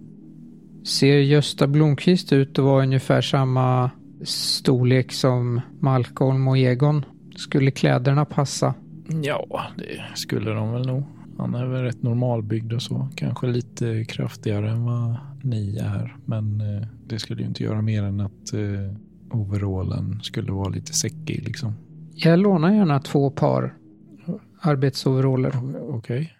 [0.85, 3.91] Ser Gösta Blomqvist ut att vara ungefär samma
[4.25, 7.05] storlek som Malcolm och Egon?
[7.37, 8.75] Skulle kläderna passa?
[9.23, 11.03] Ja, det skulle de väl nog.
[11.39, 13.09] Han är väl rätt normalbyggd och så.
[13.15, 15.17] Kanske lite kraftigare än vad
[15.47, 16.17] ni är.
[16.25, 18.97] Men eh, det skulle ju inte göra mer än att eh,
[19.31, 21.73] overallen skulle vara lite säckig liksom.
[22.15, 23.77] Jag lånar gärna två par
[24.61, 25.53] arbetsoveraller.
[25.95, 26.33] Okej.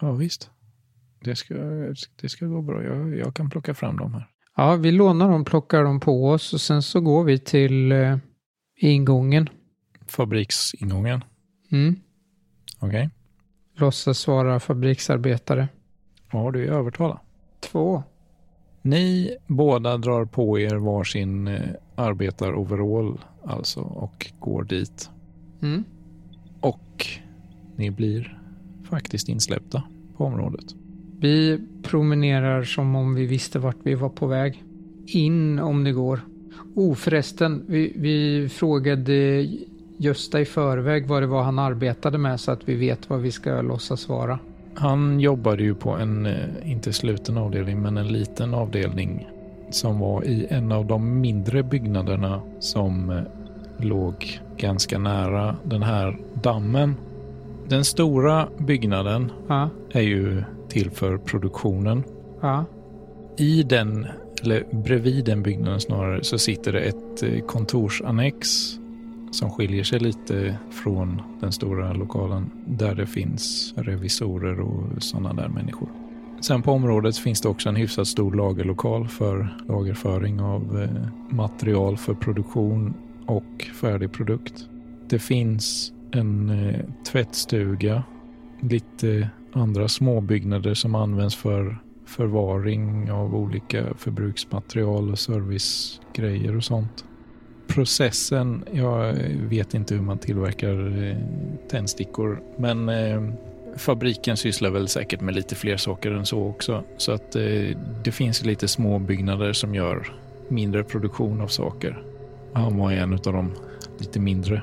[0.00, 0.50] Ja, visst.
[1.24, 1.54] Det ska,
[2.20, 2.82] det ska gå bra.
[2.82, 4.28] Jag, jag kan plocka fram dem här.
[4.56, 8.16] Ja, vi lånar dem, plockar dem på oss och sen så går vi till eh,
[8.76, 9.48] ingången.
[10.06, 11.24] Fabriksingången.
[11.70, 11.96] Mm.
[12.78, 13.10] Okej.
[13.76, 15.68] Låtsas vara fabriksarbetare.
[16.32, 17.20] Vad har du i övertala?
[17.60, 18.02] Två.
[18.82, 21.60] Ni båda drar på er varsin eh,
[21.94, 25.10] arbetaroverall alltså och går dit.
[25.62, 25.84] Mm.
[26.60, 27.06] Och
[27.76, 28.40] ni blir
[28.90, 29.82] faktiskt insläppta
[30.16, 30.74] på området.
[31.20, 34.64] Vi promenerar som om vi visste vart vi var på väg.
[35.06, 36.20] In om det går.
[36.74, 39.46] Oh förresten, vi, vi frågade
[39.96, 43.32] Gösta i förväg vad det var han arbetade med så att vi vet vad vi
[43.32, 44.38] ska låtsas vara.
[44.80, 49.28] Han jobbade ju på en, eh, inte sluten avdelning, men en liten avdelning
[49.70, 53.22] som var i en av de mindre byggnaderna som eh,
[53.78, 56.94] låg ganska nära den här dammen.
[57.68, 62.02] Den stora byggnaden Ja, är ju till för produktionen.
[62.40, 62.64] ja,
[63.36, 64.06] I den,
[64.42, 68.48] eller bredvid den byggnaden snarare, så sitter det ett eh, kontorsannex
[69.30, 75.48] som skiljer sig lite från den stora lokalen där det finns revisorer och sådana där
[75.48, 75.88] människor.
[76.40, 81.96] Sen på området finns det också en hyfsat stor lagerlokal för lagerföring av eh, material
[81.96, 82.94] för produktion
[83.26, 84.68] och färdig produkt.
[85.08, 86.80] Det finns en eh,
[87.12, 88.02] tvättstuga,
[88.60, 97.04] lite andra småbyggnader som används för förvaring av olika förbruksmaterial och servicegrejer och sånt.
[97.68, 99.14] Processen, jag
[99.48, 101.16] vet inte hur man tillverkar eh,
[101.68, 103.22] tändstickor, men eh,
[103.76, 106.82] fabriken sysslar väl säkert med lite fler saker än så också.
[106.96, 110.12] Så att eh, det finns lite små byggnader som gör
[110.48, 112.02] mindre produktion av saker.
[112.52, 113.52] Han var en av de
[113.98, 114.62] lite mindre.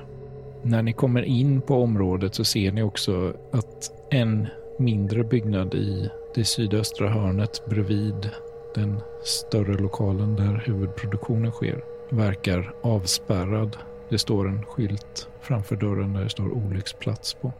[0.63, 4.47] När ni kommer in på området så ser ni också att en
[4.79, 8.29] mindre byggnad i det sydöstra hörnet bredvid
[8.75, 13.77] den större lokalen där huvudproduktionen sker verkar avspärrad.
[14.09, 17.53] Det står en skylt framför dörren där det står olycksplats på.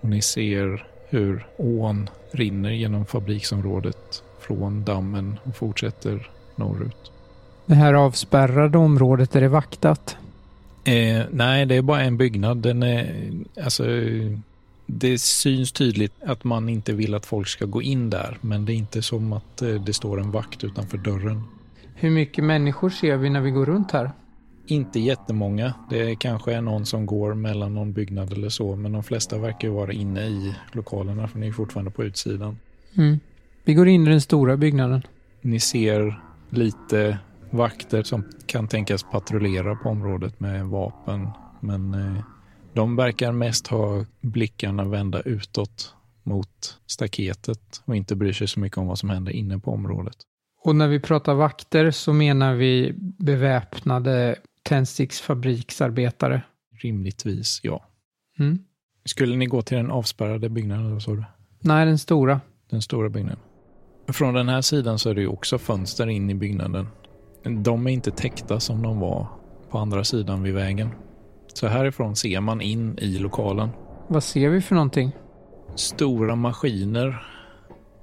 [0.00, 7.12] Och ni ser hur ån rinner genom fabriksområdet från dammen och fortsätter norrut.
[7.66, 10.16] Det här avspärrade området, är det vaktat?
[10.84, 12.56] Eh, nej, det är bara en byggnad.
[12.56, 13.30] Den är,
[13.64, 13.84] alltså,
[14.86, 18.72] det syns tydligt att man inte vill att folk ska gå in där, men det
[18.72, 21.42] är inte som att eh, det står en vakt utanför dörren.
[22.02, 24.10] Hur mycket människor ser vi när vi går runt här?
[24.66, 25.74] Inte jättemånga.
[25.90, 29.68] Det kanske är någon som går mellan någon byggnad eller så, men de flesta verkar
[29.68, 32.58] ju vara inne i lokalerna, för ni är fortfarande på utsidan.
[32.96, 33.20] Mm.
[33.64, 35.02] Vi går in i den stora byggnaden.
[35.40, 37.18] Ni ser lite
[37.50, 41.28] vakter som kan tänkas patrullera på området med vapen,
[41.60, 42.22] men eh,
[42.72, 48.78] de verkar mest ha blickarna vända utåt mot staketet och inte bryr sig så mycket
[48.78, 50.16] om vad som händer inne på området.
[50.64, 56.42] Och när vi pratar vakter så menar vi beväpnade tändsticksfabriksarbetare.
[56.82, 57.84] Rimligtvis, ja.
[58.38, 58.58] Mm.
[59.04, 61.00] Skulle ni gå till den avspärrade byggnaden?
[61.00, 61.24] Så?
[61.60, 62.40] Nej, den stora.
[62.70, 63.38] Den stora byggnaden.
[64.08, 66.86] Från den här sidan så är det ju också fönster in i byggnaden.
[67.44, 69.26] De är inte täckta som de var
[69.70, 70.90] på andra sidan vid vägen.
[71.54, 73.68] Så härifrån ser man in i lokalen.
[74.08, 75.12] Vad ser vi för någonting?
[75.74, 77.26] Stora maskiner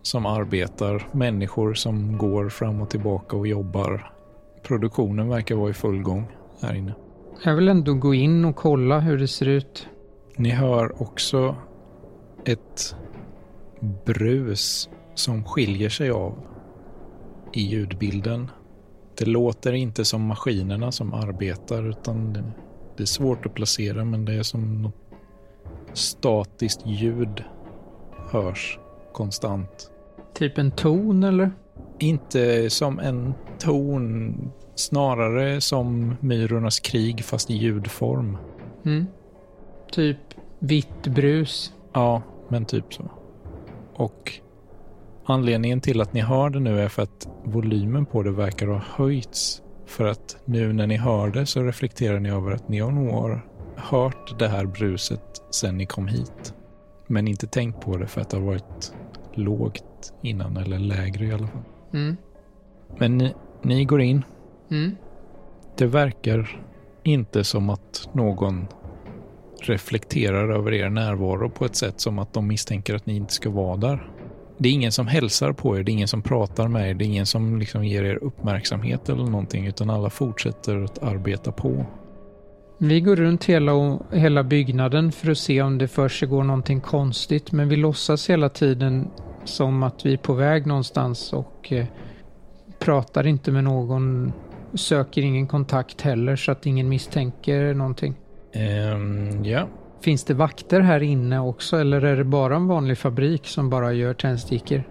[0.01, 4.11] som arbetar, människor som går fram och tillbaka och jobbar.
[4.63, 6.27] Produktionen verkar vara i full gång
[6.61, 6.93] här inne.
[7.43, 9.87] Jag vill ändå gå in och kolla hur det ser ut.
[10.35, 11.55] Ni hör också
[12.45, 12.95] ett
[14.05, 16.33] brus som skiljer sig av
[17.53, 18.51] i ljudbilden.
[19.17, 22.33] Det låter inte som maskinerna som arbetar utan
[22.97, 24.95] det är svårt att placera men det är som något
[25.93, 27.43] statiskt ljud
[28.31, 28.79] hörs
[29.13, 29.91] konstant.
[30.33, 31.51] Typ en ton eller?
[31.99, 34.35] Inte som en ton,
[34.75, 38.37] snarare som Myrornas krig fast i ljudform.
[38.85, 39.07] Mm.
[39.91, 40.17] Typ
[40.59, 41.73] vitt brus.
[41.93, 43.03] Ja, men typ så.
[43.93, 44.33] Och
[45.25, 48.81] anledningen till att ni hör det nu är för att volymen på det verkar ha
[48.95, 49.61] höjts.
[49.85, 53.45] För att nu när ni hör det så reflekterar ni över att ni har
[53.75, 56.53] hört det här bruset sen ni kom hit.
[57.07, 58.93] Men inte tänkt på det för att det har varit
[59.39, 61.63] lågt innan, eller lägre i alla fall.
[61.93, 62.17] Mm.
[62.97, 64.23] Men ni, ni går in.
[64.71, 64.95] Mm.
[65.77, 66.61] Det verkar
[67.03, 68.67] inte som att någon
[69.61, 73.49] reflekterar över er närvaro på ett sätt som att de misstänker att ni inte ska
[73.49, 74.11] vara där.
[74.57, 77.05] Det är ingen som hälsar på er, det är ingen som pratar med er, det
[77.05, 81.85] är ingen som liksom ger er uppmärksamhet eller någonting, utan alla fortsätter att arbeta på.
[82.77, 86.81] Vi går runt hela, hela byggnaden för att se om det för sig går någonting
[86.81, 89.07] konstigt, men vi låtsas hela tiden
[89.49, 91.85] som att vi är på väg någonstans och eh,
[92.79, 94.33] pratar inte med någon,
[94.73, 98.15] söker ingen kontakt heller så att ingen misstänker någonting.
[98.53, 99.67] Ehm, ja,
[100.01, 103.93] Finns det vakter här inne också eller är det bara en vanlig fabrik som bara
[103.93, 104.83] gör tändstickor?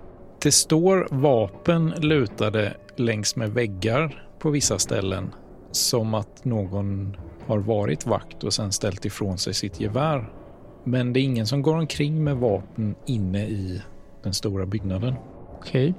[0.42, 5.34] det står vapen lutade längs med väggar på vissa ställen.
[5.70, 10.32] Som att någon har varit vakt och sen ställt ifrån sig sitt gevär.
[10.84, 13.82] Men det är ingen som går omkring med vapen inne i
[14.22, 15.14] den stora byggnaden.
[15.58, 15.94] Okej.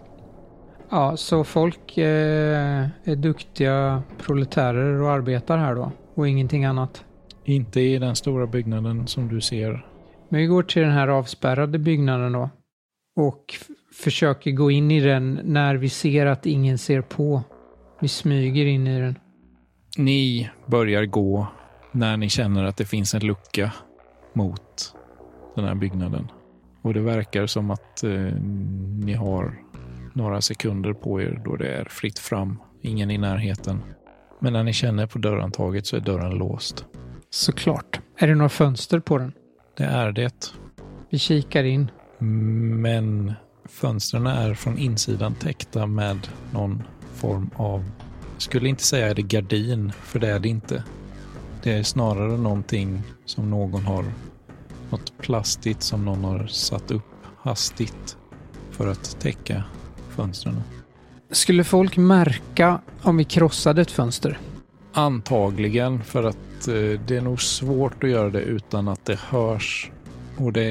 [0.89, 7.05] Ja, så folk eh, är duktiga proletärer och arbetar här då och ingenting annat.
[7.45, 9.85] Inte i den stora byggnaden som du ser.
[10.29, 12.49] Men vi går till den här avspärrade byggnaden då
[13.15, 13.55] och
[13.93, 17.43] försöker gå in i den när vi ser att ingen ser på.
[17.99, 19.15] Vi smyger in i den.
[19.97, 21.47] Ni börjar gå
[21.91, 23.73] när ni känner att det finns en lucka
[24.33, 24.95] mot
[25.55, 26.27] den här byggnaden.
[26.89, 28.11] Och det verkar som att eh,
[29.03, 29.53] ni har
[30.13, 32.59] några sekunder på er då det är fritt fram.
[32.81, 33.81] Ingen i närheten.
[34.39, 36.85] Men när ni känner på dörrhandtaget så är dörren låst.
[37.29, 37.99] Såklart.
[38.17, 39.31] Är det några fönster på den?
[39.77, 40.53] Det är det.
[41.09, 41.91] Vi kikar in.
[42.81, 43.33] Men
[43.65, 46.83] fönstren är från insidan täckta med någon
[47.13, 47.83] form av,
[48.33, 50.83] jag skulle inte säga är det gardin, för det är det inte.
[51.63, 54.05] Det är snarare någonting som någon har,
[54.89, 57.03] något plastigt som någon har satt upp
[57.37, 58.17] hastigt
[58.71, 59.63] för att täcka
[60.09, 60.61] fönstren.
[61.31, 64.39] Skulle folk märka om vi krossade ett fönster?
[64.93, 66.73] Antagligen för att eh,
[67.07, 69.91] det är nog svårt att göra det utan att det hörs.
[70.37, 70.65] Och det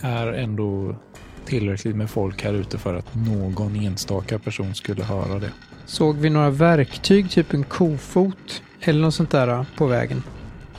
[0.00, 0.96] är ändå
[1.44, 5.50] tillräckligt med folk här ute för att någon enstaka person skulle höra det.
[5.86, 10.22] Såg vi några verktyg, typ en kofot eller något sånt där på vägen?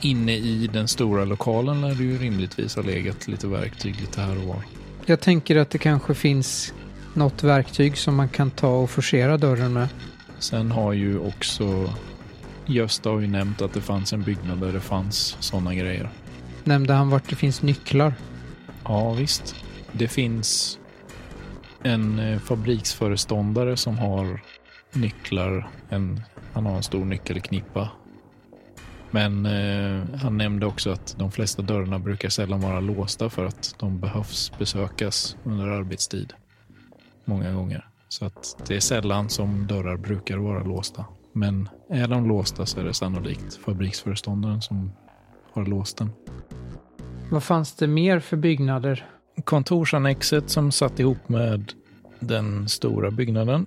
[0.02, 4.38] Inne i den stora lokalen lär det ju rimligtvis ha legat lite verktyg lite här
[4.38, 4.62] och var.
[5.06, 6.74] Jag tänker att det kanske finns
[7.14, 9.88] något verktyg som man kan ta och forcera dörren med.
[10.38, 11.90] Sen har ju också
[12.66, 16.10] Gösta har ju nämnt att det fanns en byggnad där det fanns sådana grejer.
[16.64, 18.14] Nämnde han vart det finns nycklar?
[18.84, 19.54] Ja, visst.
[19.92, 20.78] Det finns
[21.82, 24.40] en eh, fabriksföreståndare som har
[24.92, 25.70] nycklar.
[25.88, 26.22] En,
[26.52, 27.90] han har en stor nyckelknippa.
[29.10, 33.74] Men eh, han nämnde också att de flesta dörrarna brukar sällan vara låsta för att
[33.78, 36.32] de behövs besökas under arbetstid.
[37.24, 37.86] Många gånger.
[38.08, 41.04] Så att det är sällan som dörrar brukar vara låsta.
[41.32, 44.92] Men är de låsta så är det sannolikt fabriksföreståndaren som
[45.52, 46.10] har låst den.
[47.30, 49.06] Vad fanns det mer för byggnader?
[49.44, 51.72] kontorsannexet som satt ihop med
[52.20, 53.66] den stora byggnaden.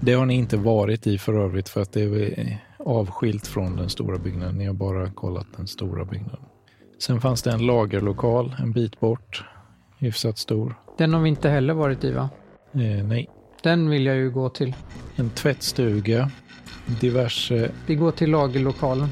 [0.00, 3.88] Det har ni inte varit i för övrigt för att det är avskilt från den
[3.90, 4.58] stora byggnaden.
[4.58, 6.44] Ni har bara kollat den stora byggnaden.
[6.98, 9.44] Sen fanns det en lagerlokal en bit bort.
[9.98, 10.74] Hyfsat stor.
[10.98, 12.28] Den har vi inte heller varit i va?
[12.72, 13.30] Eh, nej.
[13.62, 14.74] Den vill jag ju gå till.
[15.16, 16.30] En tvättstuga.
[17.00, 19.08] Diverse Vi går till lagerlokalen.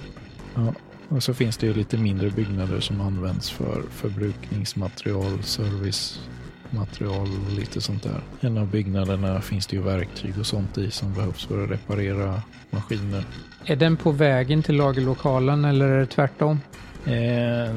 [0.55, 0.75] ja,
[1.09, 7.81] Och så finns det ju lite mindre byggnader som används för förbrukningsmaterial, servicematerial och lite
[7.81, 8.21] sånt där.
[8.41, 12.43] En av byggnaderna finns det ju verktyg och sånt i som behövs för att reparera
[12.71, 13.25] maskiner.
[13.65, 16.61] Är den på vägen till lagerlokalen eller är det tvärtom?
[17.07, 17.75] Eh,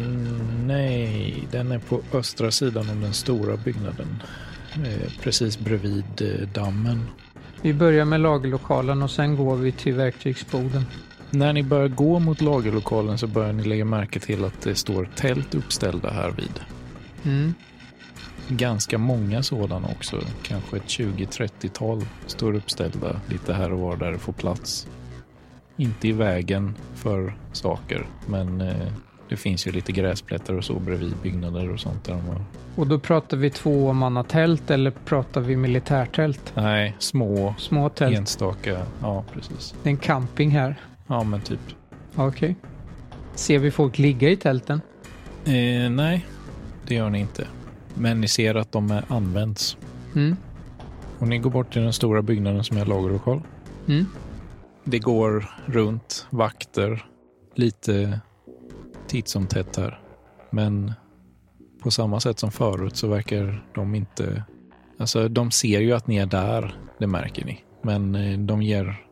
[0.66, 4.24] nej, den är på östra sidan om den stora byggnaden.
[4.74, 7.08] Eh, precis bredvid eh, dammen.
[7.62, 10.86] Vi börjar med lagerlokalen och sen går vi till verktygsboden.
[11.30, 15.10] När ni börjar gå mot lagerlokalen så börjar ni lägga märke till att det står
[15.16, 16.60] tält uppställda här vid.
[17.24, 17.54] Mm.
[18.48, 20.22] Ganska många sådana också.
[20.44, 24.88] Kanske ett 20-30-tal står uppställda lite här och var där det får plats.
[25.78, 28.88] Inte i vägen för saker, men eh,
[29.30, 32.04] det finns ju lite gräsplättar och så bredvid byggnader och sånt.
[32.04, 32.46] Där de.
[32.76, 36.52] Och då pratar vi tvåmannatält eller pratar vi militärtält?
[36.56, 38.18] Nej, små, Små tält.
[38.18, 38.82] enstaka.
[39.02, 39.76] Ja, precis.
[39.84, 40.76] Det är en camping här.
[41.08, 41.60] Ja, men typ.
[42.16, 42.56] Okej.
[43.36, 44.82] Ser vi folk ligga i tälten?
[45.46, 46.26] Eh, nej,
[46.88, 47.48] det gör ni inte.
[47.94, 49.78] Men ni ser att de används.
[50.16, 50.36] Mm.
[51.20, 53.42] Och ni går bort till den stora byggnaden som är lagerlokal.
[53.88, 54.06] Mm.
[54.88, 57.06] Det går runt vakter
[57.56, 58.20] lite
[59.08, 60.00] titt som tätt här.
[60.50, 60.94] Men
[61.84, 64.44] på samma sätt som förut så verkar de inte...
[64.98, 67.64] Alltså de ser ju att ni är där, det märker ni.
[67.82, 69.06] Men eh, de ger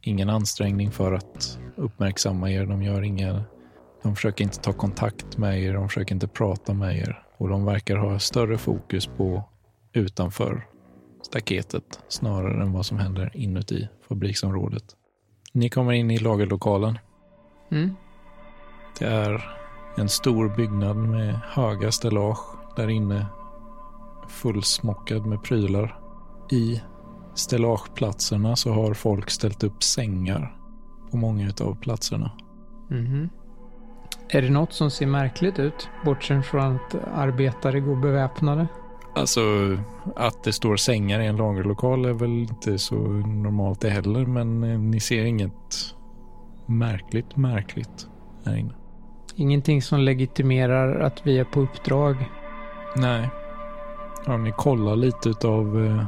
[0.00, 2.66] ingen ansträngning för att uppmärksamma er.
[2.66, 3.44] De gör inga...
[4.02, 7.22] De försöker inte ta kontakt med er, de försöker inte prata med er.
[7.36, 9.44] Och de verkar ha större fokus på
[9.92, 10.66] utanför
[11.22, 14.84] staketet snarare än vad som händer inuti fabriksområdet.
[15.56, 16.98] Ni kommer in i lagerlokalen.
[17.70, 17.96] Mm.
[18.98, 19.56] Det är
[19.96, 22.38] en stor byggnad med höga stellage
[22.76, 23.26] där inne.
[24.28, 26.00] Fullsmockad med prylar.
[26.50, 26.82] I
[27.34, 30.56] stellageplatserna så har folk ställt upp sängar
[31.10, 32.30] på många av platserna.
[32.90, 33.28] Mhm.
[34.28, 35.88] Är det något som ser märkligt ut?
[36.04, 38.68] Bortsett från att arbetare går beväpnade?
[39.16, 39.40] Alltså
[40.16, 44.64] att det står sängar i en lagerlokal är väl inte så normalt det heller, men
[44.64, 45.94] eh, ni ser inget
[46.66, 48.08] märkligt märkligt
[48.44, 48.74] här inne.
[49.34, 52.16] Ingenting som legitimerar att vi är på uppdrag.
[52.96, 53.30] Nej.
[54.26, 56.04] Om ni kollar lite utav eh,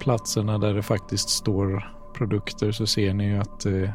[0.00, 3.90] platserna där det faktiskt står produkter så ser ni ju att eh,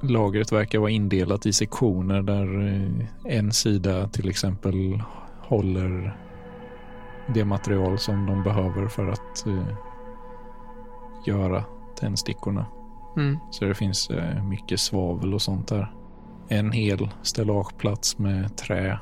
[0.00, 5.02] lagret verkar vara indelat i sektioner där eh, en sida till exempel
[5.40, 6.16] håller
[7.32, 9.76] det material som de behöver för att eh,
[11.26, 11.64] göra
[12.00, 12.66] tändstickorna.
[13.16, 13.38] Mm.
[13.50, 15.94] Så det finns eh, mycket svavel och sånt där.
[16.48, 18.98] En hel stellageplats med trä.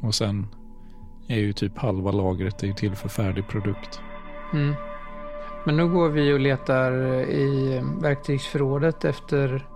[0.00, 0.46] Och sen
[1.26, 4.00] är ju typ halva lagret är till för färdig produkt.
[4.52, 4.74] Mm.
[5.64, 6.92] Men nu går vi och letar
[7.30, 9.66] i verktygsförrådet efter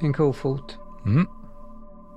[0.00, 0.78] en kofot.
[1.06, 1.26] Mm.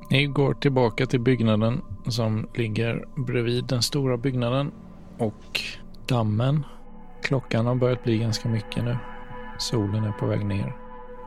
[0.10, 4.72] Ni går tillbaka till byggnaden som ligger bredvid den stora byggnaden
[5.18, 5.62] och
[6.08, 6.66] dammen.
[7.24, 8.98] Klockan har börjat bli ganska mycket nu.
[9.58, 10.76] Solen är på väg ner.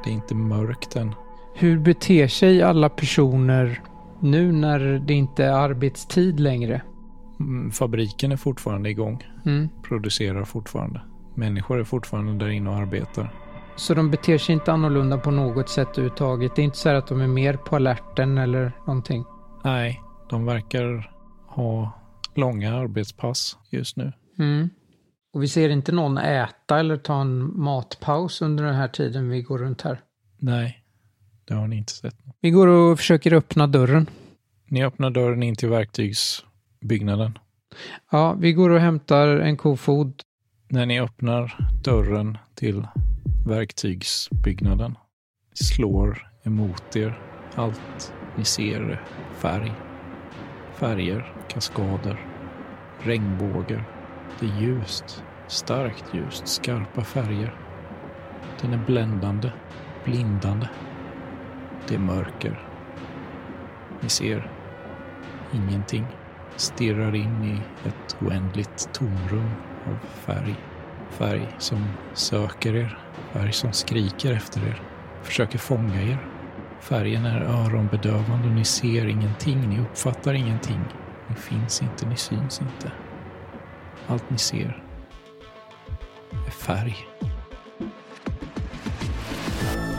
[0.04, 1.14] Det är inte mörkt än.
[1.54, 3.80] Hur beter sig alla personer
[4.20, 6.82] nu när det inte är arbetstid längre?
[7.40, 9.24] Mm, Fabriken är fortfarande igång.
[9.46, 9.68] Mm.
[9.82, 11.00] Producerar fortfarande.
[11.34, 13.32] Människor är fortfarande där inne och arbetar.
[13.76, 16.56] Så de beter sig inte annorlunda på något sätt överhuvudtaget?
[16.56, 19.24] Det är inte så här att de är mer på alerten eller någonting?
[19.64, 21.12] Nej, de verkar
[21.46, 21.92] ha
[22.38, 24.12] långa arbetspass just nu.
[24.38, 24.70] Mm.
[25.32, 29.42] Och vi ser inte någon äta eller ta en matpaus under den här tiden vi
[29.42, 30.00] går runt här.
[30.38, 30.82] Nej,
[31.44, 32.14] det har ni inte sett.
[32.40, 34.06] Vi går och försöker öppna dörren.
[34.68, 37.38] Ni öppnar dörren in till verktygsbyggnaden.
[38.10, 40.22] Ja, vi går och hämtar en kofod.
[40.68, 42.86] När ni öppnar dörren till
[43.46, 44.94] verktygsbyggnaden
[45.54, 47.18] slår emot er
[47.54, 49.04] allt ni ser är
[49.36, 49.72] färg.
[50.74, 52.27] Färger, kaskader,
[53.02, 53.84] regnbågar.
[54.40, 57.54] Det är ljust, starkt ljust, skarpa färger.
[58.60, 59.52] Den är bländande,
[60.04, 60.68] blindande.
[61.88, 62.68] Det är mörker.
[64.00, 64.50] Ni ser
[65.52, 66.06] ingenting.
[66.56, 69.50] Stirrar in i ett oändligt tomrum
[69.86, 70.54] av färg.
[71.10, 72.98] Färg som söker er.
[73.32, 74.82] Färg som skriker efter er.
[75.22, 76.18] Försöker fånga er.
[76.80, 79.68] Färgen är öronbedövande och ni ser ingenting.
[79.68, 80.80] Ni uppfattar ingenting.
[81.28, 82.92] Ni finns inte, ni syns inte.
[84.06, 84.82] Allt ni ser
[86.46, 86.96] är färg.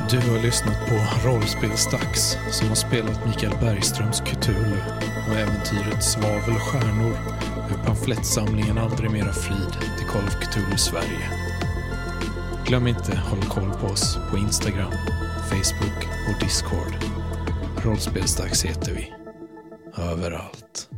[0.10, 4.78] Du har lyssnat på Rollspelsdags som har spelat Mikael Bergströms Cthulhu
[5.30, 7.18] och äventyret Svavel och stjärnor
[7.72, 11.30] ur pamflettsamlingen Aldrig mera frid till Call of Cthulhu Sverige.
[12.66, 14.92] Glöm inte håll hålla koll på oss på Instagram,
[15.50, 16.96] Facebook och Discord.
[17.84, 19.14] Rollspelsdags heter vi.
[19.98, 20.90] Överallt.